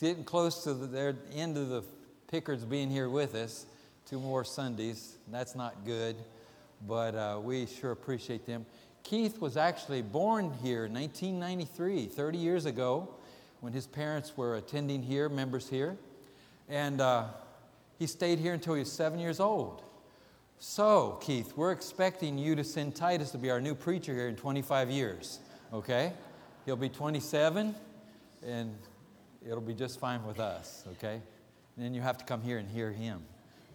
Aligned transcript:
getting 0.00 0.24
close 0.24 0.62
to 0.64 0.74
the 0.74 1.16
end 1.34 1.56
of 1.56 1.68
the 1.68 1.82
Pickards 2.30 2.64
being 2.64 2.90
here 2.90 3.08
with 3.08 3.34
us. 3.34 3.66
Two 4.06 4.20
more 4.20 4.44
Sundays. 4.44 5.16
That's 5.30 5.54
not 5.54 5.84
good, 5.84 6.16
but 6.86 7.14
uh, 7.14 7.40
we 7.42 7.66
sure 7.66 7.90
appreciate 7.90 8.46
them. 8.46 8.64
Keith 9.02 9.40
was 9.40 9.56
actually 9.56 10.02
born 10.02 10.52
here 10.62 10.84
in 10.84 10.92
1993, 10.92 12.06
30 12.06 12.38
years 12.38 12.66
ago, 12.66 13.08
when 13.60 13.72
his 13.72 13.86
parents 13.86 14.36
were 14.36 14.56
attending 14.56 15.02
here, 15.02 15.28
members 15.28 15.68
here. 15.68 15.96
And 16.68 17.00
uh, 17.00 17.24
he 17.98 18.06
stayed 18.06 18.38
here 18.38 18.52
until 18.52 18.74
he 18.74 18.80
was 18.80 18.92
seven 18.92 19.18
years 19.18 19.40
old. 19.40 19.82
So, 20.58 21.18
Keith, 21.22 21.54
we're 21.56 21.72
expecting 21.72 22.36
you 22.36 22.54
to 22.56 22.64
send 22.64 22.94
Titus 22.94 23.30
to 23.30 23.38
be 23.38 23.50
our 23.50 23.60
new 23.60 23.74
preacher 23.74 24.12
here 24.12 24.28
in 24.28 24.36
25 24.36 24.90
years, 24.90 25.38
okay? 25.72 26.12
He'll 26.66 26.76
be 26.76 26.88
27, 26.88 27.74
and 28.44 28.74
it'll 29.44 29.60
be 29.60 29.74
just 29.74 29.98
fine 29.98 30.24
with 30.24 30.40
us, 30.40 30.84
okay? 30.92 31.20
And 31.76 31.84
then 31.84 31.94
you 31.94 32.00
have 32.00 32.18
to 32.18 32.24
come 32.24 32.42
here 32.42 32.58
and 32.58 32.68
hear 32.68 32.90
him. 32.90 33.22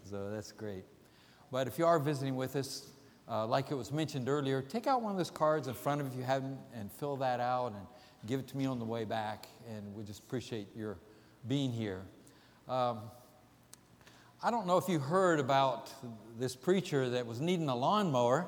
So 0.10 0.30
that's 0.30 0.52
great. 0.52 0.84
But 1.52 1.68
if 1.68 1.78
you 1.78 1.86
are 1.86 2.00
visiting 2.00 2.36
with 2.36 2.56
us, 2.56 2.88
uh, 3.30 3.46
like 3.46 3.72
it 3.72 3.76
was 3.76 3.92
mentioned 3.92 4.28
earlier, 4.28 4.62
take 4.62 4.88
out 4.88 5.02
one 5.02 5.12
of 5.12 5.18
those 5.18 5.32
cards 5.32 5.68
in 5.68 5.74
front 5.74 6.02
of 6.02 6.08
you 6.08 6.14
if 6.14 6.20
you 6.20 6.24
haven't 6.26 6.58
and 6.76 6.92
fill 6.92 7.16
that 7.18 7.40
out 7.40 7.68
and 7.68 7.86
give 8.28 8.40
it 8.40 8.48
to 8.48 8.58
me 8.58 8.66
on 8.66 8.80
the 8.80 8.86
way 8.86 9.06
back. 9.06 9.48
And 9.70 9.96
we 9.96 10.04
just 10.04 10.20
appreciate 10.20 10.68
your 10.76 10.98
being 11.48 11.72
here. 11.72 12.02
Um, 12.68 13.00
I 14.44 14.52
don't 14.52 14.68
know 14.68 14.78
if 14.78 14.90
you 14.90 15.00
heard 15.00 15.40
about 15.40 15.90
this 16.38 16.56
preacher 16.56 17.10
that 17.12 17.26
was 17.26 17.40
needing 17.40 17.70
a 17.70 17.76
lawnmower. 17.76 18.48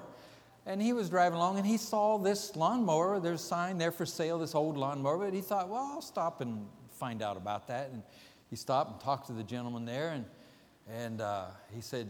And 0.65 0.81
he 0.81 0.93
was 0.93 1.09
driving 1.09 1.37
along 1.37 1.57
and 1.57 1.65
he 1.65 1.77
saw 1.77 2.17
this 2.17 2.55
lawnmower. 2.55 3.19
There's 3.19 3.41
a 3.41 3.45
sign 3.45 3.77
there 3.77 3.91
for 3.91 4.05
sale, 4.05 4.39
this 4.39 4.55
old 4.55 4.77
lawnmower. 4.77 5.17
But 5.19 5.33
he 5.33 5.41
thought, 5.41 5.69
well, 5.69 5.91
I'll 5.93 6.01
stop 6.01 6.41
and 6.41 6.67
find 6.95 7.21
out 7.21 7.37
about 7.37 7.67
that. 7.67 7.89
And 7.91 8.03
he 8.49 8.55
stopped 8.55 8.91
and 8.91 8.99
talked 9.01 9.27
to 9.27 9.33
the 9.33 9.43
gentleman 9.43 9.85
there. 9.85 10.09
And, 10.09 10.25
and 10.89 11.21
uh, 11.21 11.45
he 11.73 11.81
said, 11.81 12.07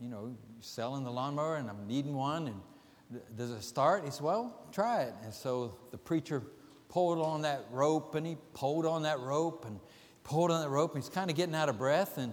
you 0.00 0.08
know, 0.08 0.34
selling 0.60 1.04
the 1.04 1.10
lawnmower 1.10 1.56
and 1.56 1.68
I'm 1.70 1.86
needing 1.86 2.14
one. 2.14 2.48
And 2.48 3.20
does 3.36 3.50
it 3.50 3.62
start? 3.62 4.04
He 4.04 4.10
said, 4.10 4.22
well, 4.22 4.66
try 4.72 5.02
it. 5.02 5.14
And 5.24 5.32
so 5.32 5.76
the 5.90 5.98
preacher 5.98 6.42
pulled 6.88 7.18
on 7.18 7.42
that 7.42 7.64
rope 7.70 8.14
and 8.14 8.26
he 8.26 8.36
pulled 8.54 8.86
on 8.86 9.02
that 9.04 9.20
rope 9.20 9.64
and 9.66 9.78
pulled 10.24 10.50
on 10.50 10.62
that 10.62 10.70
rope. 10.70 10.94
And 10.94 11.02
he's 11.02 11.10
kind 11.10 11.30
of 11.30 11.36
getting 11.36 11.54
out 11.54 11.68
of 11.68 11.78
breath. 11.78 12.18
And 12.18 12.32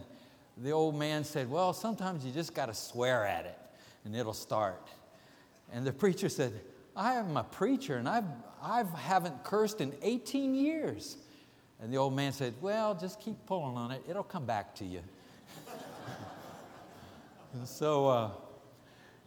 the 0.57 0.71
old 0.71 0.95
man 0.95 1.23
said, 1.23 1.49
well, 1.49 1.73
sometimes 1.73 2.25
you 2.25 2.31
just 2.31 2.53
got 2.53 2.67
to 2.67 2.73
swear 2.73 3.25
at 3.25 3.45
it 3.45 3.57
and 4.05 4.15
it'll 4.15 4.33
start. 4.33 4.89
And 5.71 5.85
the 5.85 5.93
preacher 5.93 6.29
said, 6.29 6.59
I 6.95 7.13
am 7.13 7.37
a 7.37 7.43
preacher 7.43 7.97
and 7.97 8.09
I've, 8.09 8.25
I 8.61 8.83
haven't 8.97 9.43
cursed 9.43 9.81
in 9.81 9.93
18 10.01 10.55
years. 10.55 11.17
And 11.81 11.93
the 11.93 11.97
old 11.97 12.13
man 12.13 12.33
said, 12.33 12.53
Well, 12.61 12.93
just 12.93 13.21
keep 13.21 13.45
pulling 13.45 13.77
on 13.77 13.91
it, 13.91 14.03
it'll 14.07 14.23
come 14.23 14.45
back 14.45 14.75
to 14.75 14.85
you. 14.85 15.01
so, 17.63 18.07
uh, 18.07 18.31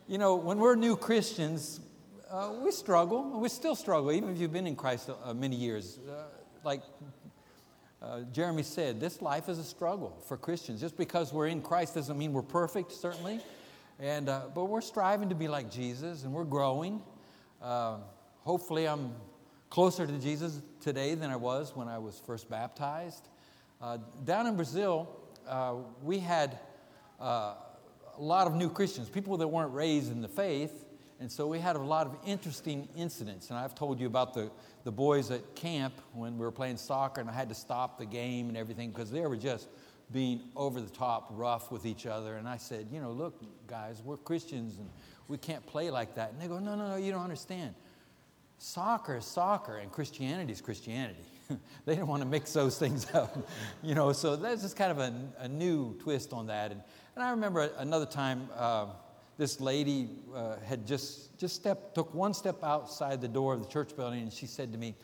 you 0.06 0.19
know, 0.19 0.36
when 0.36 0.58
we're 0.58 0.75
new 0.75 0.97
Christians, 0.97 1.80
uh, 2.30 2.53
we 2.62 2.70
struggle. 2.70 3.41
We 3.41 3.48
still 3.48 3.75
struggle, 3.75 4.12
even 4.12 4.30
if 4.30 4.39
you've 4.39 4.53
been 4.53 4.67
in 4.67 4.77
Christ 4.77 5.11
uh, 5.11 5.33
many 5.33 5.56
years. 5.56 5.98
Uh, 6.08 6.25
like 6.64 6.83
uh, 8.03 8.20
Jeremy 8.33 8.62
said, 8.62 9.00
this 9.00 9.23
life 9.23 9.48
is 9.48 9.58
a 9.58 9.64
struggle 9.64 10.23
for 10.27 10.36
Christians. 10.36 10.80
Just 10.80 10.97
because 10.97 11.33
we're 11.33 11.47
in 11.47 11.62
Christ 11.62 11.95
doesn't 11.95 12.19
mean 12.19 12.33
we're 12.33 12.42
perfect, 12.42 12.92
certainly. 12.92 13.41
And, 13.98 14.28
uh, 14.28 14.42
but 14.55 14.64
we're 14.64 14.80
striving 14.80 15.28
to 15.28 15.34
be 15.34 15.48
like 15.48 15.70
Jesus 15.70 16.25
and 16.25 16.33
we're 16.33 16.45
growing. 16.45 17.03
Hopefully, 18.45 18.89
I'm 18.89 19.12
closer 19.72 20.06
to 20.06 20.18
Jesus 20.18 20.60
today 20.82 21.14
than 21.14 21.30
I 21.30 21.36
was 21.36 21.74
when 21.74 21.88
I 21.88 21.96
was 21.96 22.20
first 22.26 22.50
baptized. 22.50 23.26
Uh, 23.80 23.96
down 24.22 24.46
in 24.46 24.54
Brazil, 24.54 25.08
uh, 25.48 25.76
we 26.02 26.18
had 26.18 26.58
uh, 27.18 27.54
a 28.18 28.20
lot 28.20 28.46
of 28.46 28.54
new 28.54 28.68
Christians, 28.68 29.08
people 29.08 29.38
that 29.38 29.48
weren't 29.48 29.72
raised 29.72 30.12
in 30.12 30.20
the 30.20 30.28
faith. 30.28 30.84
And 31.20 31.32
so 31.32 31.46
we 31.46 31.58
had 31.58 31.77
a 31.77 31.80
lot 31.80 32.06
of 32.06 32.18
interesting 32.27 32.86
incidents. 32.94 33.48
And 33.48 33.58
I've 33.58 33.74
told 33.74 33.98
you 33.98 34.06
about 34.06 34.34
the, 34.34 34.50
the 34.84 34.92
boys 34.92 35.30
at 35.30 35.55
camp 35.55 35.94
when 36.12 36.34
we 36.34 36.44
were 36.44 36.52
playing 36.52 36.77
soccer 36.77 37.22
and 37.22 37.30
I 37.30 37.32
had 37.32 37.48
to 37.48 37.55
stop 37.55 37.96
the 37.96 38.05
game 38.05 38.48
and 38.48 38.58
everything 38.58 38.90
because 38.90 39.11
they 39.11 39.22
were 39.22 39.38
just 39.38 39.68
being 40.12 40.42
over 40.55 40.82
the 40.82 40.90
top 40.90 41.28
rough 41.30 41.72
with 41.72 41.86
each 41.86 42.05
other. 42.05 42.36
And 42.36 42.46
I 42.46 42.58
said, 42.58 42.88
you 42.92 43.00
know, 43.00 43.12
look, 43.12 43.42
guys, 43.66 44.02
we're 44.05 44.18
Christians 44.18 44.77
and 44.77 44.90
we 45.28 45.38
can't 45.38 45.64
play 45.64 45.90
like 45.90 46.16
that. 46.16 46.32
And 46.32 46.42
they 46.42 46.46
go, 46.46 46.58
no, 46.58 46.74
no, 46.74 46.88
no, 46.90 46.96
you 46.96 47.11
don't 47.11 47.24
understand. 47.24 47.74
Soccer 48.64 49.17
is 49.17 49.24
soccer 49.24 49.78
and 49.78 49.90
Christianity 49.90 50.52
is 50.52 50.61
Christianity. 50.61 51.24
they 51.84 51.96
didn't 51.96 52.06
want 52.06 52.23
to 52.23 52.28
mix 52.28 52.52
those 52.52 52.78
things 52.78 53.12
up, 53.12 53.36
you 53.83 53.96
know. 53.96 54.12
So 54.12 54.36
that's 54.36 54.62
just 54.62 54.77
kind 54.77 54.92
of 54.92 55.00
a, 55.00 55.12
a 55.39 55.48
new 55.48 55.98
twist 55.98 56.33
on 56.33 56.46
that. 56.46 56.70
And, 56.70 56.80
and 57.17 57.24
I 57.24 57.30
remember 57.30 57.73
another 57.78 58.06
time, 58.06 58.48
uh, 58.56 58.86
this 59.36 59.61
lady 59.61 60.11
uh, 60.33 60.58
had 60.64 60.86
just 60.86 61.36
just 61.40 61.56
stepped, 61.56 61.96
took 61.96 62.14
one 62.14 62.33
step 62.33 62.62
outside 62.62 63.20
the 63.20 63.27
door 63.27 63.52
of 63.52 63.64
the 63.64 63.68
church 63.68 63.96
building, 63.96 64.23
and 64.23 64.33
she 64.33 64.46
said 64.46 64.70
to 64.70 64.79
me, 64.79 64.94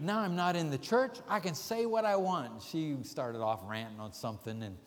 now 0.00 0.20
I'm 0.20 0.34
not 0.34 0.56
in 0.56 0.70
the 0.70 0.78
church. 0.78 1.18
I 1.28 1.38
can 1.38 1.54
say 1.54 1.84
what 1.84 2.06
I 2.06 2.16
want. 2.16 2.62
She 2.62 2.96
started 3.02 3.42
off 3.42 3.60
ranting 3.66 4.00
on 4.00 4.14
something, 4.14 4.62
and, 4.62 4.78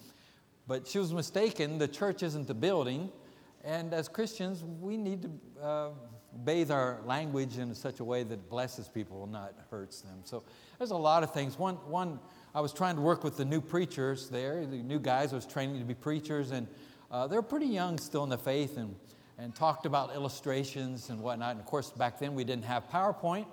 but 0.68 0.88
she 0.88 0.98
was 0.98 1.14
mistaken. 1.14 1.78
The 1.78 1.88
church 1.88 2.24
isn't 2.24 2.48
the 2.48 2.56
building. 2.56 3.12
And 3.64 3.94
as 3.94 4.08
Christians, 4.08 4.64
we 4.64 4.98
need 4.98 5.22
to 5.22 5.64
uh, 5.64 5.90
bathe 6.44 6.72
our 6.72 7.00
language 7.06 7.58
in 7.58 7.74
such 7.74 8.00
a 8.00 8.04
way 8.04 8.24
that 8.24 8.50
blesses 8.50 8.88
people, 8.88 9.28
not 9.28 9.54
hurts 9.70 10.02
them. 10.02 10.20
So 10.24 10.44
there's 10.78 10.92
a 10.92 10.98
lot 10.98 11.24
of 11.24 11.34
things. 11.34 11.58
One, 11.58 11.76
one 11.88 12.20
I 12.54 12.62
was 12.62 12.74
trying 12.74 12.96
to 12.96 13.02
work 13.02 13.24
with 13.24 13.38
the 13.38 13.46
new 13.46 13.62
preachers 13.62 14.30
there, 14.30 14.66
the 14.66 14.78
new 14.78 15.00
guys 15.00 15.32
I 15.32 15.36
was 15.36 15.46
training 15.46 15.80
to 15.80 15.86
be 15.86 15.94
preachers, 15.94 16.52
and 16.52 16.68
uh, 17.12 17.28
they're 17.28 17.42
pretty 17.42 17.68
young 17.68 17.98
still 17.98 18.24
in 18.24 18.30
the 18.30 18.38
faith 18.38 18.78
and, 18.78 18.96
and 19.38 19.56
talked 19.56 19.86
about 19.86 20.14
illustrations 20.14 21.10
and 21.10 21.22
whatnot. 21.22 21.52
And 21.52 21.60
of 21.60 21.66
course, 21.66 21.92
back 21.92 22.20
then 22.20 22.36
we 22.36 22.44
didn't 22.44 22.66
have 22.66 22.90
PowerPoint. 22.90 23.46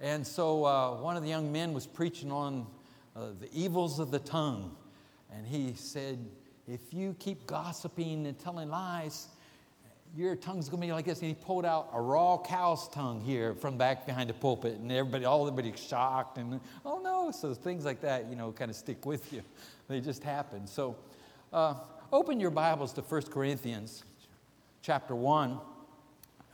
And 0.00 0.26
so 0.26 0.64
uh, 0.64 0.96
one 0.96 1.16
of 1.16 1.22
the 1.22 1.28
young 1.28 1.50
men 1.50 1.72
was 1.72 1.86
preaching 1.86 2.30
on 2.30 2.66
uh, 3.16 3.30
the 3.40 3.48
evils 3.52 3.98
of 3.98 4.10
the 4.10 4.18
tongue. 4.18 4.76
And 5.32 5.46
he 5.46 5.74
said, 5.74 6.18
If 6.66 6.92
you 6.92 7.16
keep 7.18 7.46
gossiping 7.46 8.26
and 8.26 8.38
telling 8.38 8.68
lies, 8.68 9.28
your 10.16 10.36
tongue's 10.36 10.68
going 10.68 10.80
to 10.80 10.86
be 10.86 10.92
like 10.92 11.04
this. 11.04 11.20
And 11.20 11.28
he 11.28 11.34
pulled 11.34 11.64
out 11.64 11.90
a 11.92 12.00
raw 12.00 12.38
cow's 12.38 12.88
tongue 12.88 13.20
here 13.20 13.54
from 13.54 13.76
back 13.76 14.06
behind 14.06 14.30
the 14.30 14.34
pulpit. 14.34 14.78
And 14.78 14.90
everybody, 14.90 15.24
all 15.24 15.46
everybody's 15.46 15.80
shocked. 15.80 16.38
And, 16.38 16.60
oh 16.84 17.00
no. 17.02 17.30
So 17.30 17.54
things 17.54 17.84
like 17.84 18.00
that, 18.02 18.28
you 18.28 18.36
know, 18.36 18.52
kind 18.52 18.70
of 18.70 18.76
stick 18.76 19.06
with 19.06 19.32
you. 19.32 19.42
They 19.88 20.00
just 20.00 20.22
happen. 20.22 20.66
So 20.66 20.96
uh, 21.52 21.74
open 22.12 22.40
your 22.40 22.50
Bibles 22.50 22.92
to 22.94 23.00
1 23.02 23.22
Corinthians 23.22 24.04
chapter 24.82 25.14
1. 25.14 25.58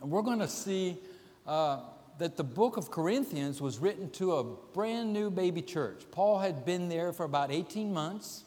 And 0.01 0.11
we're 0.11 0.21
going 0.21 0.39
to 0.39 0.47
see. 0.47 0.97
Uh, 1.45 1.79
that 2.17 2.37
the 2.37 2.43
book 2.43 2.77
of 2.77 2.89
Corinthians 2.91 3.61
was 3.61 3.77
written 3.79 4.09
to 4.11 4.35
a 4.35 4.43
brand 4.43 5.11
new 5.11 5.29
baby 5.29 5.61
church. 5.61 6.03
Paul 6.11 6.39
had 6.39 6.65
been 6.65 6.87
there 6.87 7.11
for 7.11 7.25
about 7.25 7.51
18 7.51 7.93
months, 7.93 8.45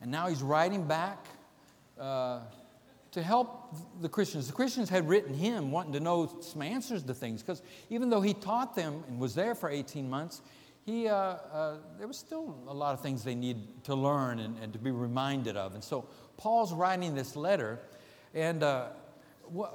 and 0.00 0.10
now 0.10 0.28
he's 0.28 0.42
writing 0.42 0.86
back 0.86 1.26
uh, 1.98 2.40
to 3.12 3.22
help 3.22 3.74
the 4.00 4.08
Christians. 4.08 4.46
The 4.46 4.52
Christians 4.52 4.88
had 4.88 5.08
written 5.08 5.34
him 5.34 5.70
wanting 5.72 5.92
to 5.94 6.00
know 6.00 6.38
some 6.40 6.62
answers 6.62 7.02
to 7.04 7.14
things, 7.14 7.42
because 7.42 7.62
even 7.88 8.10
though 8.10 8.20
he 8.20 8.34
taught 8.34 8.76
them 8.76 9.02
and 9.08 9.18
was 9.18 9.34
there 9.34 9.54
for 9.54 9.68
18 9.68 10.08
months, 10.08 10.42
he, 10.86 11.08
uh, 11.08 11.14
uh, 11.14 11.76
there 11.98 12.06
was 12.06 12.16
still 12.16 12.56
a 12.66 12.74
lot 12.74 12.94
of 12.94 13.00
things 13.00 13.22
they 13.22 13.34
need 13.34 13.84
to 13.84 13.94
learn 13.94 14.38
and, 14.38 14.58
and, 14.58 14.72
to 14.72 14.78
be 14.78 14.90
reminded 14.90 15.56
of. 15.56 15.74
And 15.74 15.84
so 15.84 16.08
Paul's 16.36 16.72
writing 16.72 17.14
this 17.14 17.36
letter, 17.36 17.78
and 18.34 18.62
uh, 18.62 18.86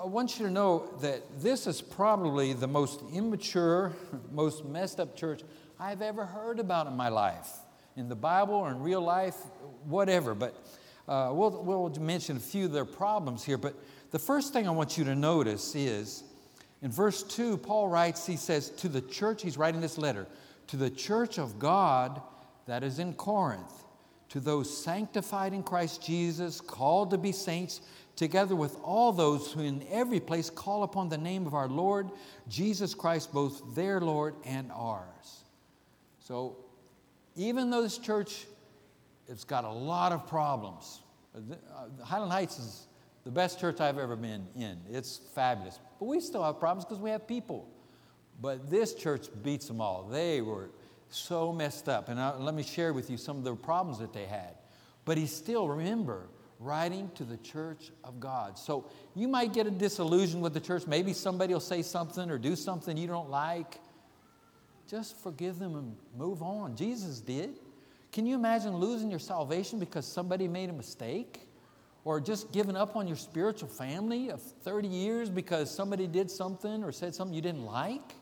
I 0.01 0.05
want 0.05 0.39
you 0.39 0.45
to 0.45 0.51
know 0.51 0.89
that 1.01 1.41
this 1.41 1.67
is 1.67 1.81
probably 1.81 2.53
the 2.53 2.67
most 2.67 3.01
immature, 3.13 3.93
most 4.31 4.65
messed 4.65 4.99
up 4.99 5.15
church 5.15 5.41
I've 5.79 6.01
ever 6.01 6.25
heard 6.25 6.59
about 6.59 6.87
in 6.87 6.95
my 6.95 7.09
life, 7.09 7.49
in 7.95 8.09
the 8.09 8.15
Bible 8.15 8.55
or 8.55 8.71
in 8.71 8.81
real 8.81 9.01
life, 9.01 9.37
whatever. 9.83 10.33
But 10.33 10.55
uh, 11.07 11.29
we'll, 11.33 11.63
we'll 11.63 11.89
mention 11.99 12.37
a 12.37 12.39
few 12.39 12.65
of 12.65 12.71
their 12.71 12.85
problems 12.85 13.43
here. 13.43 13.57
But 13.57 13.75
the 14.11 14.19
first 14.19 14.53
thing 14.53 14.67
I 14.67 14.71
want 14.71 14.97
you 14.97 15.03
to 15.05 15.15
notice 15.15 15.75
is 15.75 16.23
in 16.81 16.91
verse 16.91 17.23
2, 17.23 17.57
Paul 17.57 17.87
writes, 17.87 18.25
he 18.25 18.35
says, 18.35 18.69
to 18.71 18.89
the 18.89 19.01
church, 19.01 19.41
he's 19.41 19.57
writing 19.57 19.81
this 19.81 19.97
letter, 19.97 20.27
to 20.67 20.77
the 20.77 20.89
church 20.89 21.37
of 21.37 21.59
God 21.59 22.21
that 22.65 22.83
is 22.83 22.99
in 22.99 23.13
Corinth, 23.13 23.83
to 24.29 24.39
those 24.39 24.75
sanctified 24.83 25.53
in 25.53 25.63
Christ 25.63 26.03
Jesus, 26.03 26.59
called 26.59 27.11
to 27.11 27.17
be 27.17 27.31
saints 27.31 27.81
together 28.15 28.55
with 28.55 28.77
all 28.81 29.11
those 29.11 29.51
who 29.51 29.61
in 29.61 29.85
every 29.91 30.19
place 30.19 30.49
call 30.49 30.83
upon 30.83 31.09
the 31.09 31.17
name 31.17 31.45
of 31.45 31.53
our 31.53 31.67
Lord 31.67 32.09
Jesus 32.47 32.93
Christ, 32.93 33.33
both 33.33 33.75
their 33.75 33.99
Lord 33.99 34.35
and 34.45 34.71
ours. 34.71 35.43
So, 36.19 36.57
even 37.35 37.69
though 37.69 37.81
this 37.81 37.97
church 37.97 38.45
has 39.27 39.43
got 39.43 39.63
a 39.63 39.71
lot 39.71 40.11
of 40.11 40.27
problems, 40.27 41.01
uh, 41.35 42.03
Highland 42.03 42.31
Heights 42.31 42.59
is 42.59 42.87
the 43.23 43.31
best 43.31 43.59
church 43.59 43.81
I've 43.81 43.97
ever 43.97 44.15
been 44.15 44.47
in. 44.55 44.77
It's 44.89 45.19
fabulous. 45.33 45.79
But 45.99 46.05
we 46.05 46.19
still 46.19 46.43
have 46.43 46.59
problems 46.59 46.85
because 46.85 46.99
we 46.99 47.09
have 47.09 47.27
people. 47.27 47.67
But 48.41 48.69
this 48.69 48.93
church 48.93 49.27
beats 49.43 49.67
them 49.67 49.81
all. 49.81 50.03
They 50.03 50.41
were 50.41 50.69
so 51.09 51.51
messed 51.51 51.89
up. 51.89 52.09
And 52.09 52.19
I, 52.19 52.35
let 52.37 52.53
me 52.53 52.63
share 52.63 52.93
with 52.93 53.09
you 53.09 53.17
some 53.17 53.37
of 53.37 53.43
the 53.43 53.55
problems 53.55 53.99
that 53.99 54.13
they 54.13 54.25
had. 54.25 54.55
But 55.05 55.17
he 55.17 55.25
still, 55.25 55.67
remember, 55.67 56.27
writing 56.59 57.09
to 57.15 57.23
the 57.23 57.37
church 57.37 57.91
of 58.03 58.19
God. 58.19 58.57
So 58.57 58.89
you 59.15 59.27
might 59.27 59.53
get 59.53 59.67
a 59.67 59.71
disillusion 59.71 60.41
with 60.41 60.53
the 60.53 60.59
church. 60.59 60.87
Maybe 60.87 61.13
somebody 61.13 61.53
will 61.53 61.59
say 61.59 61.81
something 61.81 62.29
or 62.29 62.37
do 62.37 62.55
something 62.55 62.97
you 62.97 63.07
don't 63.07 63.29
like. 63.29 63.79
Just 64.89 65.17
forgive 65.17 65.57
them 65.59 65.75
and 65.75 65.95
move 66.17 66.43
on. 66.43 66.75
Jesus 66.75 67.19
did. 67.21 67.55
Can 68.15 68.25
you 68.25 68.35
imagine 68.35 68.77
losing 68.77 69.09
your 69.09 69.19
salvation 69.19 69.77
because 69.77 70.07
somebody 70.07 70.47
made 70.47 70.69
a 70.69 70.73
mistake? 70.73 71.41
Or 72.05 72.21
just 72.21 72.53
giving 72.53 72.77
up 72.77 72.95
on 72.95 73.09
your 73.09 73.17
spiritual 73.17 73.67
family 73.67 74.29
of 74.29 74.41
30 74.41 74.87
years 74.87 75.29
because 75.29 75.69
somebody 75.69 76.07
did 76.07 76.31
something 76.31 76.81
or 76.81 76.93
said 76.93 77.13
something 77.13 77.35
you 77.35 77.41
didn't 77.41 77.65
like? 77.65 78.13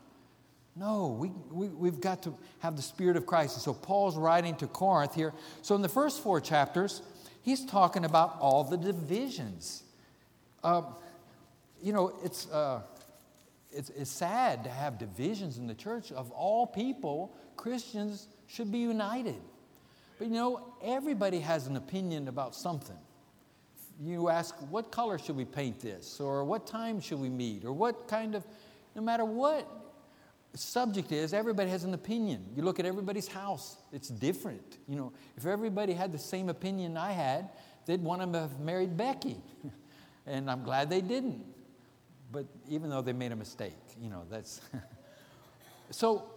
No, 0.74 1.16
we, 1.16 1.30
we, 1.48 1.68
we've 1.68 2.00
got 2.00 2.24
to 2.24 2.36
have 2.58 2.74
the 2.74 2.82
Spirit 2.82 3.16
of 3.16 3.24
Christ. 3.24 3.54
And 3.54 3.62
so 3.62 3.72
Paul's 3.72 4.16
writing 4.16 4.56
to 4.56 4.66
Corinth 4.66 5.14
here. 5.14 5.32
So 5.62 5.76
in 5.76 5.82
the 5.82 5.88
first 5.88 6.24
four 6.24 6.40
chapters, 6.40 7.00
he's 7.42 7.64
talking 7.64 8.04
about 8.04 8.36
all 8.40 8.64
the 8.64 8.76
divisions. 8.76 9.84
Uh, 10.64 10.82
you 11.80 11.92
know, 11.92 12.18
it's, 12.24 12.50
uh, 12.50 12.80
it's, 13.70 13.90
it's 13.90 14.10
sad 14.10 14.64
to 14.64 14.70
have 14.70 14.98
divisions 14.98 15.56
in 15.56 15.68
the 15.68 15.74
church. 15.74 16.10
Of 16.10 16.32
all 16.32 16.66
people, 16.66 17.36
Christians 17.56 18.26
should 18.48 18.72
be 18.72 18.78
united. 18.78 19.40
But 20.24 20.30
you 20.30 20.38
know, 20.38 20.72
everybody 20.82 21.38
has 21.40 21.66
an 21.66 21.76
opinion 21.76 22.28
about 22.28 22.54
something. 22.54 22.96
You 24.00 24.30
ask, 24.30 24.54
what 24.70 24.90
color 24.90 25.18
should 25.18 25.36
we 25.36 25.44
paint 25.44 25.80
this? 25.80 26.18
Or 26.18 26.46
what 26.46 26.66
time 26.66 26.98
should 26.98 27.20
we 27.20 27.28
meet? 27.28 27.66
Or 27.66 27.74
what 27.74 28.08
kind 28.08 28.34
of, 28.34 28.42
no 28.96 29.02
matter 29.02 29.26
what 29.26 29.68
subject 30.54 31.12
is, 31.12 31.34
everybody 31.34 31.68
has 31.68 31.84
an 31.84 31.92
opinion. 31.92 32.42
You 32.56 32.62
look 32.62 32.80
at 32.80 32.86
everybody's 32.86 33.28
house, 33.28 33.76
it's 33.92 34.08
different. 34.08 34.78
You 34.88 34.96
know, 34.96 35.12
if 35.36 35.44
everybody 35.44 35.92
had 35.92 36.10
the 36.10 36.18
same 36.18 36.48
opinion 36.48 36.96
I 36.96 37.12
had, 37.12 37.50
they'd 37.84 38.02
want 38.02 38.22
to 38.22 38.38
have 38.38 38.58
married 38.60 38.96
Becky. 38.96 39.36
and 40.26 40.50
I'm 40.50 40.64
glad 40.64 40.88
they 40.88 41.02
didn't. 41.02 41.44
But 42.32 42.46
even 42.66 42.88
though 42.88 43.02
they 43.02 43.12
made 43.12 43.32
a 43.32 43.36
mistake, 43.36 43.76
you 44.00 44.08
know, 44.08 44.22
that's. 44.30 44.62
so 45.90 46.30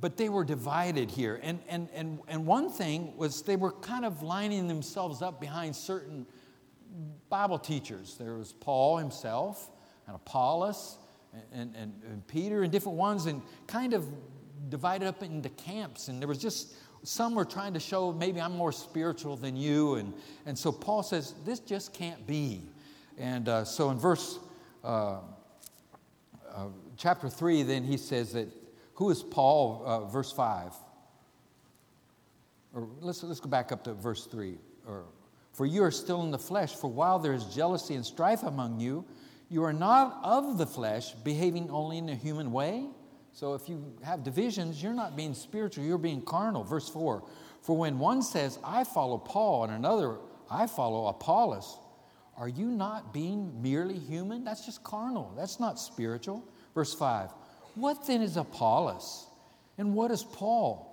but 0.00 0.16
they 0.16 0.28
were 0.28 0.44
divided 0.44 1.10
here. 1.10 1.38
And, 1.42 1.60
and, 1.68 1.88
and, 1.94 2.20
and 2.28 2.46
one 2.46 2.70
thing 2.70 3.16
was 3.16 3.42
they 3.42 3.56
were 3.56 3.72
kind 3.72 4.04
of 4.04 4.22
lining 4.22 4.68
themselves 4.68 5.22
up 5.22 5.40
behind 5.40 5.76
certain 5.76 6.26
Bible 7.28 7.58
teachers. 7.58 8.16
There 8.18 8.34
was 8.34 8.52
Paul 8.52 8.98
himself, 8.98 9.70
and 10.06 10.16
Apollos, 10.16 10.98
and, 11.52 11.74
and, 11.76 11.92
and 12.10 12.26
Peter, 12.26 12.62
and 12.62 12.72
different 12.72 12.98
ones, 12.98 13.26
and 13.26 13.42
kind 13.66 13.94
of 13.94 14.06
divided 14.68 15.06
up 15.06 15.22
into 15.22 15.48
camps. 15.50 16.08
And 16.08 16.20
there 16.20 16.28
was 16.28 16.38
just 16.38 16.74
some 17.04 17.34
were 17.34 17.44
trying 17.44 17.74
to 17.74 17.80
show 17.80 18.12
maybe 18.12 18.40
I'm 18.40 18.56
more 18.56 18.72
spiritual 18.72 19.36
than 19.36 19.56
you. 19.56 19.96
And, 19.96 20.14
and 20.46 20.56
so 20.56 20.70
Paul 20.70 21.02
says, 21.02 21.34
this 21.44 21.58
just 21.58 21.92
can't 21.92 22.26
be. 22.26 22.62
And 23.18 23.48
uh, 23.48 23.64
so 23.64 23.90
in 23.90 23.98
verse 23.98 24.38
uh, 24.84 25.18
uh, 26.54 26.66
chapter 26.96 27.28
3, 27.28 27.64
then 27.64 27.82
he 27.82 27.96
says 27.96 28.32
that 28.32 28.48
who 28.94 29.10
is 29.10 29.22
Paul, 29.22 29.82
uh, 29.84 30.04
verse 30.06 30.32
5? 30.32 30.72
Or 32.74 32.88
let's, 33.00 33.22
let's 33.22 33.40
go 33.40 33.48
back 33.48 33.72
up 33.72 33.84
to 33.84 33.94
verse 33.94 34.26
3. 34.26 34.56
Or, 34.86 35.04
for 35.52 35.66
you 35.66 35.82
are 35.82 35.90
still 35.90 36.22
in 36.22 36.30
the 36.30 36.38
flesh, 36.38 36.74
for 36.74 36.90
while 36.90 37.18
there 37.18 37.34
is 37.34 37.44
jealousy 37.46 37.94
and 37.94 38.04
strife 38.04 38.42
among 38.42 38.80
you, 38.80 39.04
you 39.50 39.62
are 39.64 39.72
not 39.72 40.18
of 40.22 40.56
the 40.56 40.66
flesh, 40.66 41.12
behaving 41.12 41.70
only 41.70 41.98
in 41.98 42.08
a 42.08 42.14
human 42.14 42.52
way. 42.52 42.86
So 43.32 43.54
if 43.54 43.68
you 43.68 43.94
have 44.02 44.24
divisions, 44.24 44.82
you're 44.82 44.94
not 44.94 45.16
being 45.16 45.34
spiritual, 45.34 45.84
you're 45.84 45.98
being 45.98 46.22
carnal. 46.22 46.64
Verse 46.64 46.88
4 46.88 47.22
For 47.60 47.76
when 47.76 47.98
one 47.98 48.22
says, 48.22 48.58
I 48.64 48.84
follow 48.84 49.18
Paul, 49.18 49.64
and 49.64 49.72
another, 49.74 50.16
I 50.50 50.66
follow 50.66 51.06
Apollos, 51.06 51.78
are 52.36 52.48
you 52.48 52.66
not 52.66 53.12
being 53.12 53.60
merely 53.62 53.98
human? 53.98 54.44
That's 54.44 54.64
just 54.64 54.82
carnal, 54.82 55.34
that's 55.36 55.60
not 55.60 55.78
spiritual. 55.78 56.46
Verse 56.74 56.94
5 56.94 57.30
what 57.74 58.06
then 58.06 58.22
is 58.22 58.36
Apollos? 58.36 59.26
And 59.78 59.94
what 59.94 60.10
is 60.10 60.22
Paul? 60.22 60.88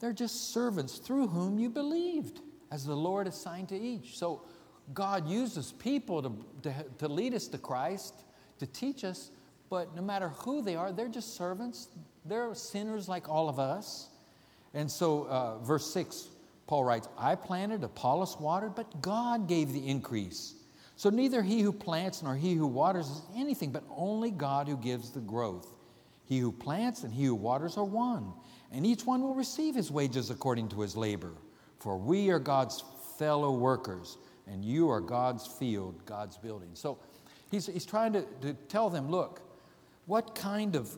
They're 0.00 0.12
just 0.12 0.52
servants 0.52 0.98
through 0.98 1.28
whom 1.28 1.58
you 1.58 1.70
believed, 1.70 2.40
as 2.70 2.84
the 2.84 2.96
Lord 2.96 3.26
assigned 3.26 3.68
to 3.70 3.78
each. 3.78 4.18
So 4.18 4.42
God 4.92 5.28
uses 5.28 5.72
people 5.72 6.22
to, 6.22 6.32
to, 6.62 6.84
to 6.98 7.08
lead 7.08 7.34
us 7.34 7.48
to 7.48 7.58
Christ, 7.58 8.14
to 8.58 8.66
teach 8.66 9.04
us, 9.04 9.30
but 9.68 9.94
no 9.96 10.02
matter 10.02 10.28
who 10.28 10.62
they 10.62 10.76
are, 10.76 10.92
they're 10.92 11.08
just 11.08 11.36
servants. 11.36 11.88
They're 12.24 12.54
sinners 12.54 13.08
like 13.08 13.28
all 13.28 13.48
of 13.48 13.58
us. 13.58 14.08
And 14.74 14.90
so, 14.90 15.26
uh, 15.28 15.58
verse 15.58 15.90
6, 15.92 16.28
Paul 16.66 16.84
writes, 16.84 17.08
I 17.16 17.34
planted, 17.34 17.82
Apollos 17.82 18.38
watered, 18.38 18.74
but 18.74 19.00
God 19.00 19.48
gave 19.48 19.72
the 19.72 19.88
increase. 19.88 20.54
So 20.96 21.10
neither 21.10 21.42
he 21.42 21.60
who 21.60 21.72
plants 21.72 22.22
nor 22.22 22.34
he 22.34 22.54
who 22.54 22.66
waters 22.66 23.08
is 23.08 23.22
anything, 23.36 23.70
but 23.70 23.84
only 23.94 24.30
God 24.30 24.68
who 24.68 24.76
gives 24.76 25.10
the 25.10 25.20
growth. 25.20 25.75
He 26.26 26.38
who 26.38 26.52
plants 26.52 27.04
and 27.04 27.14
he 27.14 27.24
who 27.24 27.34
waters 27.34 27.76
are 27.76 27.84
one, 27.84 28.32
and 28.72 28.84
each 28.84 29.06
one 29.06 29.22
will 29.22 29.34
receive 29.34 29.74
his 29.74 29.90
wages 29.90 30.30
according 30.30 30.68
to 30.70 30.80
his 30.80 30.96
labor. 30.96 31.32
For 31.78 31.96
we 31.96 32.30
are 32.30 32.40
God's 32.40 32.82
fellow 33.16 33.52
workers, 33.52 34.18
and 34.46 34.64
you 34.64 34.90
are 34.90 35.00
God's 35.00 35.46
field, 35.46 36.04
God's 36.04 36.36
building. 36.36 36.70
So 36.74 36.98
he's, 37.50 37.66
he's 37.66 37.86
trying 37.86 38.12
to, 38.14 38.22
to 38.42 38.54
tell 38.68 38.90
them 38.90 39.08
look, 39.08 39.40
what 40.06 40.34
kind 40.34 40.76
of 40.76 40.96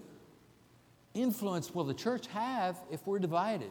influence 1.14 1.74
will 1.74 1.84
the 1.84 1.94
church 1.94 2.26
have 2.28 2.78
if 2.90 3.06
we're 3.06 3.18
divided? 3.18 3.70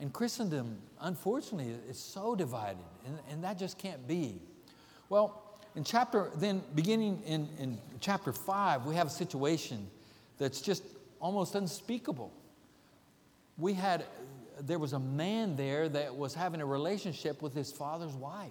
And 0.00 0.12
Christendom, 0.12 0.78
unfortunately, 1.00 1.76
is 1.88 1.98
so 1.98 2.34
divided, 2.34 2.84
and, 3.06 3.18
and 3.30 3.44
that 3.44 3.56
just 3.56 3.78
can't 3.78 4.06
be. 4.08 4.42
Well, 5.08 5.42
in 5.76 5.84
chapter, 5.84 6.30
then 6.36 6.62
beginning 6.74 7.22
in, 7.24 7.48
in 7.58 7.78
chapter 8.00 8.32
5, 8.32 8.84
we 8.84 8.94
have 8.96 9.06
a 9.06 9.10
situation 9.10 9.88
that's 10.38 10.60
just 10.60 10.82
almost 11.20 11.54
unspeakable. 11.54 12.32
We 13.58 13.74
had, 13.74 14.04
there 14.60 14.78
was 14.78 14.92
a 14.92 14.98
man 14.98 15.56
there 15.56 15.88
that 15.88 16.14
was 16.14 16.34
having 16.34 16.60
a 16.60 16.66
relationship 16.66 17.42
with 17.42 17.54
his 17.54 17.70
father's 17.70 18.14
wife. 18.14 18.50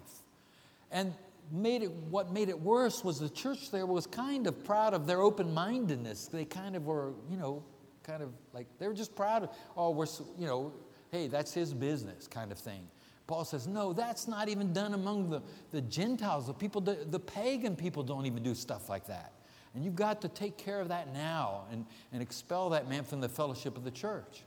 And 0.91 1.13
made 1.51 1.83
it, 1.83 1.91
what 1.91 2.31
made 2.31 2.49
it 2.49 2.59
worse 2.59 3.03
was 3.03 3.19
the 3.19 3.29
church 3.29 3.71
there 3.71 3.85
was 3.85 4.07
kind 4.07 4.47
of 4.47 4.63
proud 4.63 4.93
of 4.93 5.05
their 5.07 5.21
open 5.21 5.53
mindedness. 5.53 6.27
They 6.27 6.45
kind 6.45 6.75
of 6.75 6.85
were, 6.85 7.13
you 7.29 7.37
know, 7.37 7.63
kind 8.03 8.23
of 8.23 8.29
like, 8.53 8.67
they 8.79 8.87
were 8.87 8.93
just 8.93 9.15
proud 9.15 9.43
of, 9.43 9.49
oh, 9.75 9.91
we're, 9.91 10.07
you 10.37 10.47
know, 10.47 10.73
hey, 11.11 11.27
that's 11.27 11.53
his 11.53 11.73
business 11.73 12.27
kind 12.27 12.51
of 12.51 12.57
thing. 12.57 12.87
Paul 13.27 13.45
says, 13.45 13.67
no, 13.67 13.93
that's 13.93 14.27
not 14.27 14.49
even 14.49 14.73
done 14.73 14.93
among 14.93 15.29
the, 15.29 15.41
the 15.71 15.81
Gentiles. 15.81 16.47
The 16.47 16.53
people, 16.53 16.81
the, 16.81 17.05
the 17.09 17.19
pagan 17.19 17.75
people 17.75 18.03
don't 18.03 18.25
even 18.25 18.43
do 18.43 18.53
stuff 18.55 18.89
like 18.89 19.07
that. 19.07 19.33
And 19.73 19.85
you've 19.85 19.95
got 19.95 20.21
to 20.21 20.27
take 20.27 20.57
care 20.57 20.81
of 20.81 20.89
that 20.89 21.13
now 21.13 21.63
and, 21.71 21.85
and 22.11 22.21
expel 22.21 22.69
that 22.71 22.89
man 22.89 23.03
from 23.03 23.21
the 23.21 23.29
fellowship 23.29 23.77
of 23.77 23.83
the 23.83 23.91
church. 23.91 24.43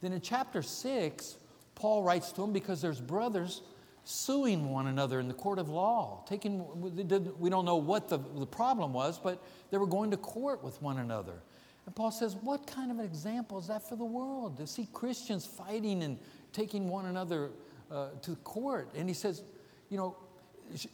Then 0.00 0.12
in 0.12 0.20
chapter 0.20 0.62
6, 0.62 1.36
Paul 1.74 2.02
writes 2.02 2.32
to 2.32 2.42
him 2.42 2.52
because 2.52 2.82
there's 2.82 3.00
brothers 3.00 3.62
suing 4.04 4.70
one 4.70 4.86
another 4.86 5.20
in 5.20 5.28
the 5.28 5.34
court 5.34 5.58
of 5.58 5.68
law. 5.68 6.24
Taking, 6.26 6.64
we 7.38 7.50
don't 7.50 7.64
know 7.64 7.76
what 7.76 8.08
the, 8.08 8.18
the 8.36 8.46
problem 8.46 8.92
was, 8.92 9.18
but 9.18 9.42
they 9.70 9.78
were 9.78 9.86
going 9.86 10.10
to 10.10 10.16
court 10.16 10.64
with 10.64 10.80
one 10.80 10.98
another. 10.98 11.42
And 11.86 11.94
Paul 11.94 12.10
says, 12.10 12.36
What 12.36 12.66
kind 12.66 12.90
of 12.90 12.98
an 12.98 13.04
example 13.04 13.58
is 13.58 13.68
that 13.68 13.88
for 13.88 13.96
the 13.96 14.04
world 14.04 14.56
to 14.58 14.66
see 14.66 14.88
Christians 14.92 15.46
fighting 15.46 16.02
and 16.02 16.18
taking 16.52 16.88
one 16.88 17.06
another 17.06 17.50
uh, 17.90 18.08
to 18.22 18.36
court? 18.36 18.90
And 18.94 19.08
he 19.08 19.14
says, 19.14 19.42
You 19.88 19.96
know, 19.98 20.16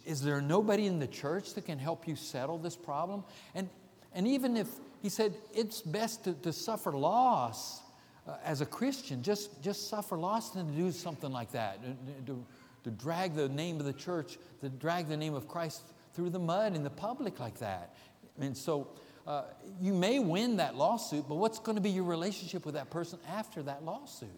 is 0.05 0.21
there 0.21 0.41
nobody 0.41 0.85
in 0.85 0.99
the 0.99 1.07
church 1.07 1.53
that 1.53 1.65
can 1.65 1.79
help 1.79 2.07
you 2.07 2.15
settle 2.15 2.57
this 2.57 2.75
problem? 2.75 3.23
And, 3.53 3.69
and 4.13 4.27
even 4.27 4.57
if 4.57 4.67
he 5.01 5.09
said 5.09 5.33
it's 5.53 5.81
best 5.81 6.23
to, 6.23 6.33
to 6.33 6.53
suffer 6.53 6.91
loss 6.91 7.81
uh, 8.27 8.37
as 8.43 8.61
a 8.61 8.65
Christian, 8.65 9.21
just, 9.21 9.61
just 9.61 9.89
suffer 9.89 10.17
loss 10.17 10.51
than 10.51 10.67
to 10.67 10.73
do 10.73 10.91
something 10.91 11.31
like 11.31 11.51
that, 11.51 11.79
to, 12.25 12.43
to 12.83 12.91
drag 12.91 13.35
the 13.35 13.49
name 13.49 13.79
of 13.79 13.85
the 13.85 13.93
church, 13.93 14.37
to 14.61 14.69
drag 14.69 15.07
the 15.07 15.17
name 15.17 15.33
of 15.33 15.47
Christ 15.47 15.83
through 16.13 16.29
the 16.29 16.39
mud 16.39 16.75
in 16.75 16.83
the 16.83 16.89
public 16.89 17.39
like 17.39 17.59
that. 17.59 17.95
And 18.39 18.55
so 18.55 18.87
uh, 19.27 19.43
you 19.81 19.93
may 19.93 20.19
win 20.19 20.57
that 20.57 20.75
lawsuit, 20.75 21.25
but 21.27 21.35
what's 21.35 21.59
going 21.59 21.75
to 21.75 21.81
be 21.81 21.91
your 21.91 22.03
relationship 22.03 22.65
with 22.65 22.75
that 22.75 22.89
person 22.89 23.19
after 23.29 23.61
that 23.63 23.83
lawsuit? 23.83 24.29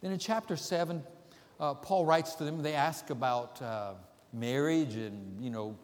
Then 0.00 0.12
in 0.12 0.18
chapter 0.18 0.56
7, 0.56 1.02
uh, 1.58 1.74
Paul 1.74 2.04
writes 2.04 2.34
to 2.36 2.44
them, 2.44 2.62
they 2.62 2.74
ask 2.74 3.10
about. 3.10 3.60
Marriage 4.34 4.96
and, 4.96 5.40
you 5.42 5.50
know, 5.50 5.78